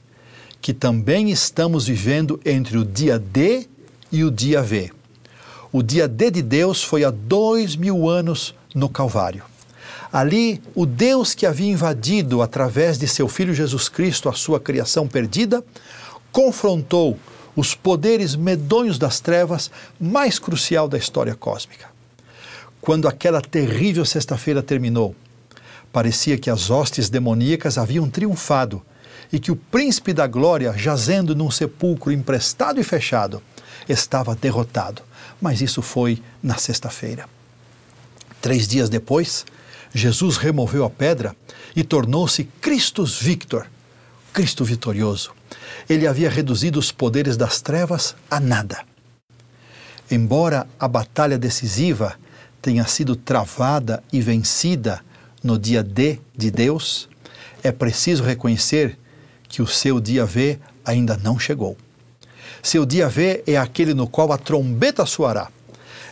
que 0.60 0.74
também 0.74 1.32
estamos 1.32 1.88
vivendo 1.88 2.38
entre 2.45 2.78
o 2.78 2.84
dia 2.84 3.17
D 3.17 3.65
e 4.12 4.26
o 4.26 4.30
dia 4.30 4.62
V. 4.62 4.91
O 5.71 5.82
dia 5.82 6.06
D 6.06 6.30
de 6.30 6.41
Deus 6.41 6.84
foi 6.84 7.06
há 7.06 7.10
dois 7.10 7.78
mil 7.78 8.10
anos 8.10 8.54
no 8.76 8.89
Calvário. 8.89 9.50
Ali, 10.12 10.62
o 10.76 10.86
Deus 10.86 11.34
que 11.34 11.45
havia 11.45 11.71
invadido 11.71 12.41
através 12.41 12.97
de 12.97 13.08
seu 13.08 13.30
Filho 13.30 13.54
Jesus 13.54 13.88
Cristo 13.88 14.28
a 14.28 14.34
sua 14.34 14.60
criação 14.60 15.08
perdida, 15.08 15.63
confrontou 16.32 17.17
os 17.56 17.76
poderes 17.76 18.36
medonhos 18.36 18.97
das 18.97 19.19
trevas 19.19 19.71
mais 20.00 20.38
crucial 20.38 20.88
da 20.88 20.97
história 20.97 21.36
cósmica. 21.36 21.88
Quando 22.82 23.08
aquela 23.08 23.41
terrível 23.41 24.04
sexta-feira 24.04 24.62
terminou, 24.62 25.15
parecia 25.93 26.38
que 26.38 26.50
as 26.50 26.69
hostes 26.69 27.10
demoníacas 27.10 27.78
haviam 27.78 28.10
triunfado 28.10 28.82
e 29.32 29.39
que 29.39 29.52
o 29.52 29.56
príncipe 29.56 30.13
da 30.13 30.28
glória, 30.28 30.74
jazendo 30.76 31.36
num 31.36 31.52
sepulcro 31.52 32.12
emprestado 32.12 32.80
e 32.80 32.84
fechado, 32.84 33.41
estava 33.88 34.36
derrotado. 34.36 35.04
Mas 35.39 35.62
isso 35.62 35.82
foi 35.82 36.21
na 36.41 36.58
sexta-feira. 36.58 37.26
Três 38.41 38.67
dias 38.67 38.89
depois, 38.89 39.45
Jesus 39.93 40.38
removeu 40.38 40.86
a 40.86 40.89
pedra 40.89 41.36
e 41.75 41.84
tornou-se 41.84 42.45
Christus 42.62 43.21
Victor, 43.21 43.67
Cristo 44.34 44.63
vitorioso. 44.63 45.34
Ele 45.89 46.08
havia 46.08 46.30
reduzido 46.30 46.80
os 46.80 46.91
poderes 46.91 47.36
das 47.36 47.62
trevas 47.62 48.15
a 48.30 48.39
nada. 48.39 48.86
Embora 50.10 50.67
a 50.80 50.88
batalha 50.88 51.38
decisiva 51.38 52.15
tenha 52.62 52.86
sido 52.86 53.15
travada 53.15 54.04
e 54.12 54.21
vencida 54.21 55.01
no 55.43 55.58
dia 55.58 55.84
D 55.84 56.19
de 56.36 56.51
Deus, 56.51 57.10
é 57.63 57.71
preciso 57.71 58.23
reconhecer 58.23 58.97
que 59.47 59.62
o 59.62 59.67
seu 59.67 59.99
dia 59.99 60.25
V 60.25 60.60
ainda 60.86 61.17
não 61.17 61.38
chegou. 61.38 61.75
Seu 62.63 62.86
dia 62.86 63.10
V 63.10 63.43
é 63.47 63.58
aquele 63.58 63.93
no 63.93 64.08
qual 64.08 64.32
a 64.32 64.38
trombeta 64.38 65.06
soará 65.06 65.49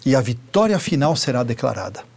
e 0.06 0.16
a 0.16 0.22
vitória 0.22 0.80
final 0.80 1.16
será 1.16 1.44
declarada. 1.44 2.09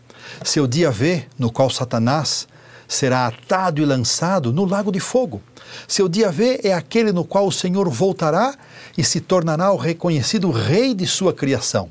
Seu 0.45 0.67
dia 0.67 0.91
V, 0.91 1.25
no 1.39 1.51
qual 1.51 1.71
Satanás 1.71 2.47
será 2.93 3.27
atado 3.27 3.81
e 3.81 3.85
lançado 3.85 4.53
no 4.53 4.65
lago 4.65 4.93
de 4.93 5.01
fogo. 5.01 5.41
Seu 5.89 6.09
dia 6.09 6.31
V 6.31 6.61
é 6.63 6.75
aquele 6.75 7.13
no 7.13 7.25
qual 7.25 7.47
o 7.47 7.53
Senhor 7.53 7.89
voltará 7.89 8.55
e 8.97 9.03
se 9.03 9.21
tornará 9.21 9.73
o 9.73 9.77
reconhecido 9.77 10.51
Rei 10.51 10.95
de 10.95 11.07
sua 11.07 11.33
criação. 11.33 11.91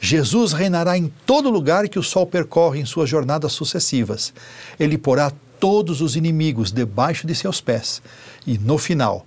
Jesus 0.00 0.52
reinará 0.52 0.96
em 0.96 1.12
todo 1.26 1.50
lugar 1.50 1.88
que 1.88 1.98
o 1.98 2.02
sol 2.02 2.26
percorre 2.26 2.80
em 2.80 2.86
suas 2.86 3.08
jornadas 3.08 3.52
sucessivas. 3.52 4.32
Ele 4.78 4.96
porá 4.96 5.30
todos 5.60 6.00
os 6.00 6.16
inimigos 6.16 6.72
debaixo 6.72 7.26
de 7.26 7.34
seus 7.34 7.60
pés, 7.60 8.00
e 8.46 8.56
no 8.56 8.78
final, 8.78 9.26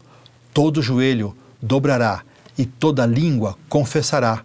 todo 0.52 0.82
joelho 0.82 1.38
dobrará 1.62 2.24
e 2.58 2.66
toda 2.66 3.06
língua 3.06 3.56
confessará 3.70 4.44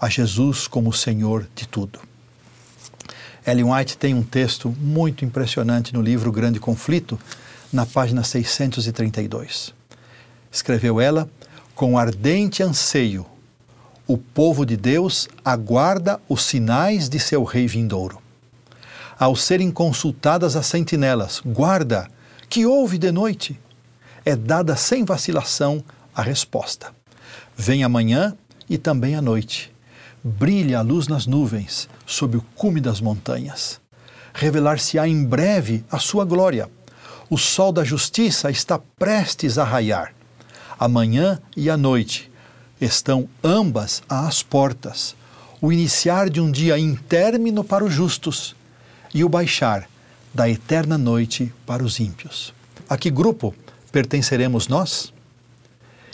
a 0.00 0.08
Jesus 0.08 0.68
como 0.68 0.92
Senhor 0.92 1.48
de 1.54 1.66
tudo. 1.66 2.13
Ellen 3.46 3.72
White 3.72 3.98
tem 3.98 4.14
um 4.14 4.22
texto 4.22 4.74
muito 4.78 5.24
impressionante 5.24 5.92
no 5.92 6.00
livro 6.00 6.32
Grande 6.32 6.58
Conflito, 6.58 7.18
na 7.72 7.84
página 7.84 8.22
632. 8.22 9.74
Escreveu 10.50 11.00
ela: 11.00 11.28
Com 11.74 11.98
ardente 11.98 12.62
anseio, 12.62 13.26
o 14.06 14.16
povo 14.16 14.64
de 14.64 14.76
Deus 14.76 15.28
aguarda 15.44 16.20
os 16.28 16.42
sinais 16.44 17.08
de 17.08 17.18
seu 17.18 17.44
rei 17.44 17.66
vindouro 17.66 18.24
ao 19.18 19.36
serem 19.36 19.70
consultadas 19.70 20.56
as 20.56 20.66
sentinelas: 20.66 21.40
Guarda, 21.44 22.08
que 22.48 22.66
houve 22.66 22.98
de 22.98 23.10
noite? 23.10 23.60
É 24.24 24.34
dada 24.34 24.76
sem 24.76 25.04
vacilação 25.04 25.82
a 26.14 26.22
resposta: 26.22 26.94
Vem 27.56 27.84
amanhã 27.84 28.36
e 28.68 28.78
também 28.78 29.14
à 29.14 29.22
noite. 29.22 29.73
Brilha 30.26 30.78
a 30.78 30.80
luz 30.80 31.06
nas 31.06 31.26
nuvens, 31.26 31.86
sob 32.06 32.38
o 32.38 32.42
cume 32.54 32.80
das 32.80 32.98
montanhas. 32.98 33.78
Revelar-se-á 34.32 35.06
em 35.06 35.22
breve 35.22 35.84
a 35.90 35.98
sua 35.98 36.24
glória. 36.24 36.70
O 37.28 37.36
sol 37.36 37.70
da 37.70 37.84
justiça 37.84 38.50
está 38.50 38.78
prestes 38.78 39.58
a 39.58 39.64
raiar. 39.64 40.14
Amanhã 40.80 41.38
e 41.54 41.68
a 41.68 41.76
noite 41.76 42.32
estão 42.80 43.28
ambas 43.42 44.02
às 44.08 44.42
portas. 44.42 45.14
O 45.60 45.70
iniciar 45.70 46.30
de 46.30 46.40
um 46.40 46.50
dia 46.50 46.78
intérmino 46.78 47.62
para 47.62 47.84
os 47.84 47.92
justos 47.92 48.56
e 49.12 49.22
o 49.22 49.28
baixar 49.28 49.86
da 50.32 50.48
eterna 50.48 50.96
noite 50.96 51.52
para 51.66 51.84
os 51.84 52.00
ímpios. 52.00 52.54
A 52.88 52.96
que 52.96 53.10
grupo 53.10 53.54
pertenceremos 53.92 54.68
nós? 54.68 55.12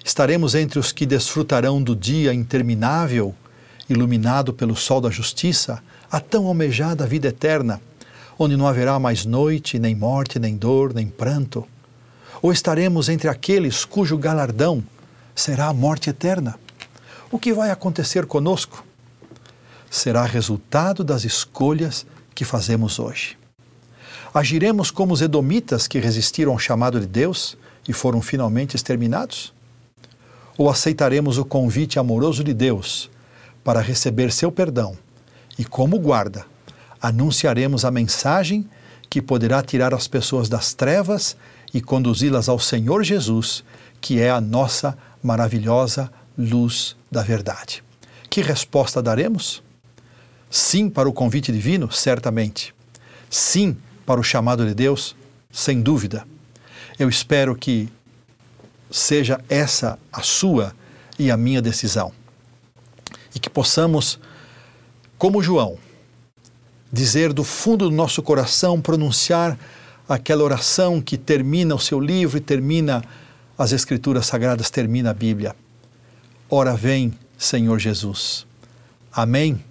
Estaremos 0.04 0.56
entre 0.56 0.80
os 0.80 0.90
que 0.90 1.06
desfrutarão 1.06 1.80
do 1.80 1.94
dia 1.94 2.34
interminável, 2.34 3.36
iluminado 3.92 4.52
pelo 4.52 4.76
sol 4.76 5.00
da 5.00 5.10
justiça, 5.10 5.82
a 6.10 6.20
tão 6.20 6.46
almejada 6.46 7.06
vida 7.06 7.28
eterna, 7.28 7.80
onde 8.38 8.56
não 8.56 8.66
haverá 8.66 8.98
mais 8.98 9.24
noite, 9.24 9.78
nem 9.78 9.94
morte, 9.94 10.38
nem 10.38 10.56
dor, 10.56 10.94
nem 10.94 11.06
pranto? 11.06 11.66
Ou 12.40 12.52
estaremos 12.52 13.08
entre 13.08 13.28
aqueles 13.28 13.84
cujo 13.84 14.16
galardão 14.16 14.82
será 15.34 15.66
a 15.66 15.74
morte 15.74 16.08
eterna? 16.08 16.58
O 17.30 17.38
que 17.38 17.52
vai 17.52 17.70
acontecer 17.70 18.26
conosco? 18.26 18.84
Será 19.90 20.24
resultado 20.24 21.04
das 21.04 21.24
escolhas 21.24 22.06
que 22.34 22.44
fazemos 22.44 22.98
hoje. 22.98 23.36
Agiremos 24.32 24.90
como 24.90 25.12
os 25.12 25.20
edomitas 25.20 25.88
que 25.88 25.98
resistiram 25.98 26.52
ao 26.52 26.58
chamado 26.58 27.00
de 27.00 27.06
Deus 27.06 27.58
e 27.88 27.92
foram 27.92 28.22
finalmente 28.22 28.76
exterminados? 28.76 29.52
Ou 30.56 30.70
aceitaremos 30.70 31.38
o 31.38 31.44
convite 31.44 31.98
amoroso 31.98 32.44
de 32.44 32.54
Deus 32.54 33.10
para 33.70 33.80
receber 33.80 34.32
seu 34.32 34.50
perdão 34.50 34.98
e, 35.56 35.64
como 35.64 35.96
guarda, 35.96 36.44
anunciaremos 37.00 37.84
a 37.84 37.90
mensagem 37.92 38.68
que 39.08 39.22
poderá 39.22 39.62
tirar 39.62 39.94
as 39.94 40.08
pessoas 40.08 40.48
das 40.48 40.74
trevas 40.74 41.36
e 41.72 41.80
conduzi-las 41.80 42.48
ao 42.48 42.58
Senhor 42.58 43.04
Jesus, 43.04 43.62
que 44.00 44.20
é 44.20 44.28
a 44.28 44.40
nossa 44.40 44.98
maravilhosa 45.22 46.10
luz 46.36 46.96
da 47.08 47.22
verdade. 47.22 47.84
Que 48.28 48.40
resposta 48.42 49.00
daremos? 49.00 49.62
Sim 50.50 50.90
para 50.90 51.08
o 51.08 51.12
convite 51.12 51.52
divino? 51.52 51.92
Certamente. 51.92 52.74
Sim 53.30 53.76
para 54.04 54.18
o 54.18 54.24
chamado 54.24 54.66
de 54.66 54.74
Deus? 54.74 55.14
Sem 55.48 55.80
dúvida. 55.80 56.26
Eu 56.98 57.08
espero 57.08 57.54
que 57.54 57.88
seja 58.90 59.40
essa 59.48 59.96
a 60.12 60.22
sua 60.22 60.74
e 61.16 61.30
a 61.30 61.36
minha 61.36 61.62
decisão. 61.62 62.12
Que 63.40 63.50
possamos, 63.50 64.18
como 65.18 65.42
João, 65.42 65.78
dizer 66.92 67.32
do 67.32 67.44
fundo 67.44 67.88
do 67.88 67.94
nosso 67.94 68.22
coração, 68.22 68.80
pronunciar 68.80 69.58
aquela 70.08 70.42
oração 70.42 71.00
que 71.00 71.16
termina 71.16 71.74
o 71.74 71.78
seu 71.78 72.00
livro 72.00 72.36
e 72.36 72.40
termina 72.40 73.02
as 73.56 73.72
Escrituras 73.72 74.26
Sagradas, 74.26 74.70
termina 74.70 75.10
a 75.10 75.14
Bíblia. 75.14 75.54
Ora 76.48 76.74
vem, 76.74 77.12
Senhor 77.38 77.78
Jesus. 77.78 78.46
Amém, 79.12 79.64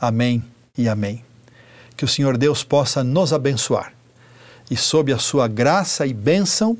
amém 0.00 0.42
e 0.76 0.88
amém. 0.88 1.24
Que 1.96 2.04
o 2.04 2.08
Senhor 2.08 2.36
Deus 2.38 2.64
possa 2.64 3.04
nos 3.04 3.32
abençoar 3.32 3.92
e, 4.70 4.76
sob 4.76 5.12
a 5.12 5.18
sua 5.18 5.46
graça 5.46 6.06
e 6.06 6.14
bênção, 6.14 6.78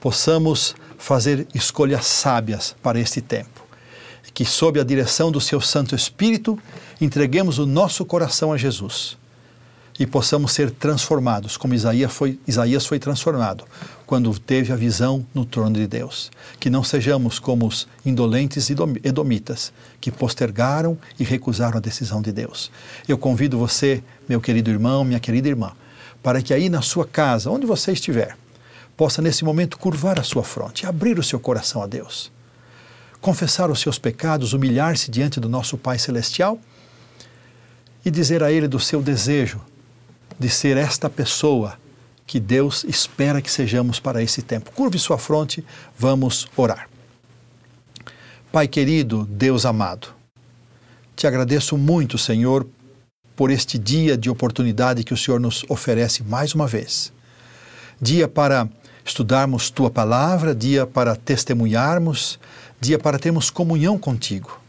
possamos 0.00 0.74
fazer 0.98 1.46
escolhas 1.54 2.06
sábias 2.06 2.74
para 2.82 2.98
este 2.98 3.20
tempo. 3.20 3.63
Que, 4.32 4.44
sob 4.44 4.80
a 4.80 4.84
direção 4.84 5.30
do 5.30 5.40
seu 5.40 5.60
Santo 5.60 5.94
Espírito, 5.94 6.58
entreguemos 7.00 7.58
o 7.58 7.66
nosso 7.66 8.04
coração 8.04 8.52
a 8.52 8.56
Jesus 8.56 9.16
e 9.98 10.06
possamos 10.06 10.52
ser 10.52 10.70
transformados, 10.70 11.56
como 11.56 11.74
Isaías 11.74 12.12
foi, 12.12 12.38
Isaías 12.46 12.84
foi 12.84 12.98
transformado 12.98 13.64
quando 14.06 14.36
teve 14.38 14.72
a 14.72 14.76
visão 14.76 15.24
no 15.32 15.44
trono 15.44 15.76
de 15.76 15.86
Deus. 15.86 16.30
Que 16.58 16.68
não 16.68 16.82
sejamos 16.82 17.38
como 17.38 17.66
os 17.66 17.86
indolentes 18.04 18.68
edomitas, 19.02 19.72
que 20.00 20.10
postergaram 20.10 20.98
e 21.18 21.24
recusaram 21.24 21.78
a 21.78 21.80
decisão 21.80 22.20
de 22.20 22.32
Deus. 22.32 22.70
Eu 23.08 23.16
convido 23.16 23.58
você, 23.58 24.02
meu 24.28 24.40
querido 24.40 24.70
irmão, 24.70 25.04
minha 25.04 25.20
querida 25.20 25.48
irmã, 25.48 25.72
para 26.22 26.42
que 26.42 26.52
aí 26.52 26.68
na 26.68 26.82
sua 26.82 27.06
casa, 27.06 27.50
onde 27.50 27.66
você 27.66 27.92
estiver, 27.92 28.36
possa 28.96 29.22
nesse 29.22 29.44
momento 29.44 29.78
curvar 29.78 30.18
a 30.18 30.22
sua 30.22 30.42
fronte, 30.42 30.86
abrir 30.86 31.18
o 31.18 31.22
seu 31.22 31.38
coração 31.38 31.82
a 31.82 31.86
Deus, 31.86 32.32
confessar 33.24 33.70
os 33.70 33.80
seus 33.80 33.98
pecados, 33.98 34.52
humilhar-se 34.52 35.10
diante 35.10 35.40
do 35.40 35.48
nosso 35.48 35.78
Pai 35.78 35.98
Celestial 35.98 36.60
e 38.04 38.10
dizer 38.10 38.42
a 38.42 38.52
Ele 38.52 38.68
do 38.68 38.78
seu 38.78 39.00
desejo 39.00 39.62
de 40.38 40.50
ser 40.50 40.76
esta 40.76 41.08
pessoa 41.08 41.78
que 42.26 42.38
Deus 42.38 42.84
espera 42.84 43.40
que 43.40 43.50
sejamos 43.50 43.98
para 43.98 44.22
esse 44.22 44.42
tempo. 44.42 44.70
Curve 44.72 44.98
sua 44.98 45.16
fronte, 45.16 45.64
vamos 45.98 46.46
orar. 46.54 46.86
Pai 48.52 48.68
querido, 48.68 49.24
Deus 49.24 49.64
amado, 49.64 50.08
te 51.16 51.26
agradeço 51.26 51.78
muito, 51.78 52.18
Senhor, 52.18 52.66
por 53.34 53.50
este 53.50 53.78
dia 53.78 54.18
de 54.18 54.28
oportunidade 54.28 55.02
que 55.02 55.14
o 55.14 55.16
Senhor 55.16 55.40
nos 55.40 55.64
oferece 55.70 56.22
mais 56.22 56.54
uma 56.54 56.66
vez. 56.66 57.10
Dia 57.98 58.28
para 58.28 58.68
estudarmos 59.02 59.70
tua 59.70 59.90
palavra, 59.90 60.54
dia 60.54 60.86
para 60.86 61.16
testemunharmos, 61.16 62.38
dia 62.80 62.98
para 62.98 63.18
termos 63.18 63.50
comunhão 63.50 63.98
contigo. 63.98 64.60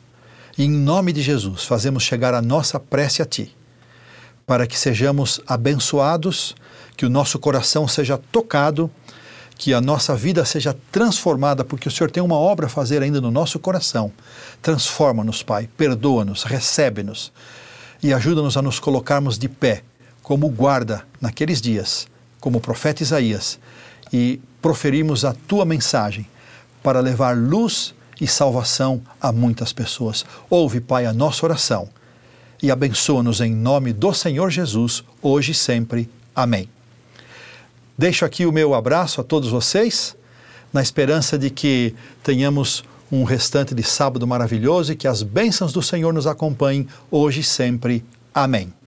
E 0.58 0.64
em 0.64 0.70
nome 0.70 1.12
de 1.12 1.22
Jesus, 1.22 1.66
fazemos 1.66 2.04
chegar 2.04 2.34
a 2.34 2.42
nossa 2.42 2.80
prece 2.80 3.22
a 3.22 3.26
ti 3.26 3.56
para 4.46 4.68
que 4.68 4.78
sejamos 4.78 5.42
abençoados, 5.48 6.56
que 6.96 7.06
o 7.06 7.10
nosso 7.10 7.40
coração 7.40 7.88
seja 7.88 8.18
tocado, 8.32 8.92
que 9.58 9.74
a 9.74 9.82
nossa 9.82 10.16
vida 10.16 10.46
seja 10.46 10.76
transformada, 10.92 11.64
porque 11.64 11.88
o 11.88 11.92
Senhor 11.92 12.12
tem 12.12 12.22
uma 12.22 12.38
obra 12.38 12.68
a 12.68 12.70
fazer 12.70 13.02
ainda 13.02 13.20
no 13.20 13.32
nosso 13.32 13.58
coração. 13.58 14.12
Transforma-nos, 14.62 15.42
Pai, 15.42 15.70
perdoa-nos, 15.78 16.44
recebe-nos 16.44 17.32
e 18.04 18.14
ajuda-nos 18.14 18.58
a 18.58 18.62
nos 18.62 18.80
colocarmos 18.80 19.38
de 19.38 19.50
pé, 19.50 19.82
como 20.22 20.50
guarda 20.50 21.06
naqueles 21.20 21.62
dias, 21.62 22.08
como 22.40 22.58
o 22.58 22.62
profeta 22.62 23.02
Isaías, 23.02 23.58
e 24.12 24.40
proferimos 24.62 25.26
a 25.26 25.34
tua 25.48 25.66
mensagem 25.66 26.28
para 26.86 27.00
levar 27.00 27.36
luz 27.36 27.96
e 28.22 28.28
salvação 28.28 29.02
a 29.20 29.32
muitas 29.32 29.74
pessoas. 29.74 30.24
Ouve, 30.48 30.80
Pai, 30.80 31.08
a 31.08 31.12
nossa 31.12 31.44
oração 31.44 31.90
e 32.62 32.70
abençoa-nos 32.70 33.42
em 33.42 33.56
nome 33.56 33.92
do 33.92 34.14
Senhor 34.14 34.52
Jesus, 34.52 35.04
hoje 35.20 35.52
e 35.52 35.56
sempre. 35.56 36.08
Amém. 36.36 36.70
Deixo 37.98 38.24
aqui 38.24 38.46
o 38.46 38.52
meu 38.52 38.76
abraço 38.76 39.20
a 39.20 39.24
todos 39.24 39.50
vocês, 39.50 40.16
na 40.72 40.84
esperança 40.84 41.40
de 41.40 41.50
que 41.50 41.96
tenhamos 42.24 42.84
um 43.12 43.24
restante 43.24 43.74
de 43.74 43.82
sábado 43.82 44.28
maravilhoso 44.28 44.94
e 44.94 44.96
que 44.96 45.08
as 45.08 45.24
bênçãos 45.24 45.74
do 45.74 45.82
Senhor 45.82 46.14
nos 46.14 46.28
acompanhem 46.28 46.88
hoje 47.10 47.40
e 47.40 47.44
sempre. 47.44 48.06
Amém. 48.32 48.76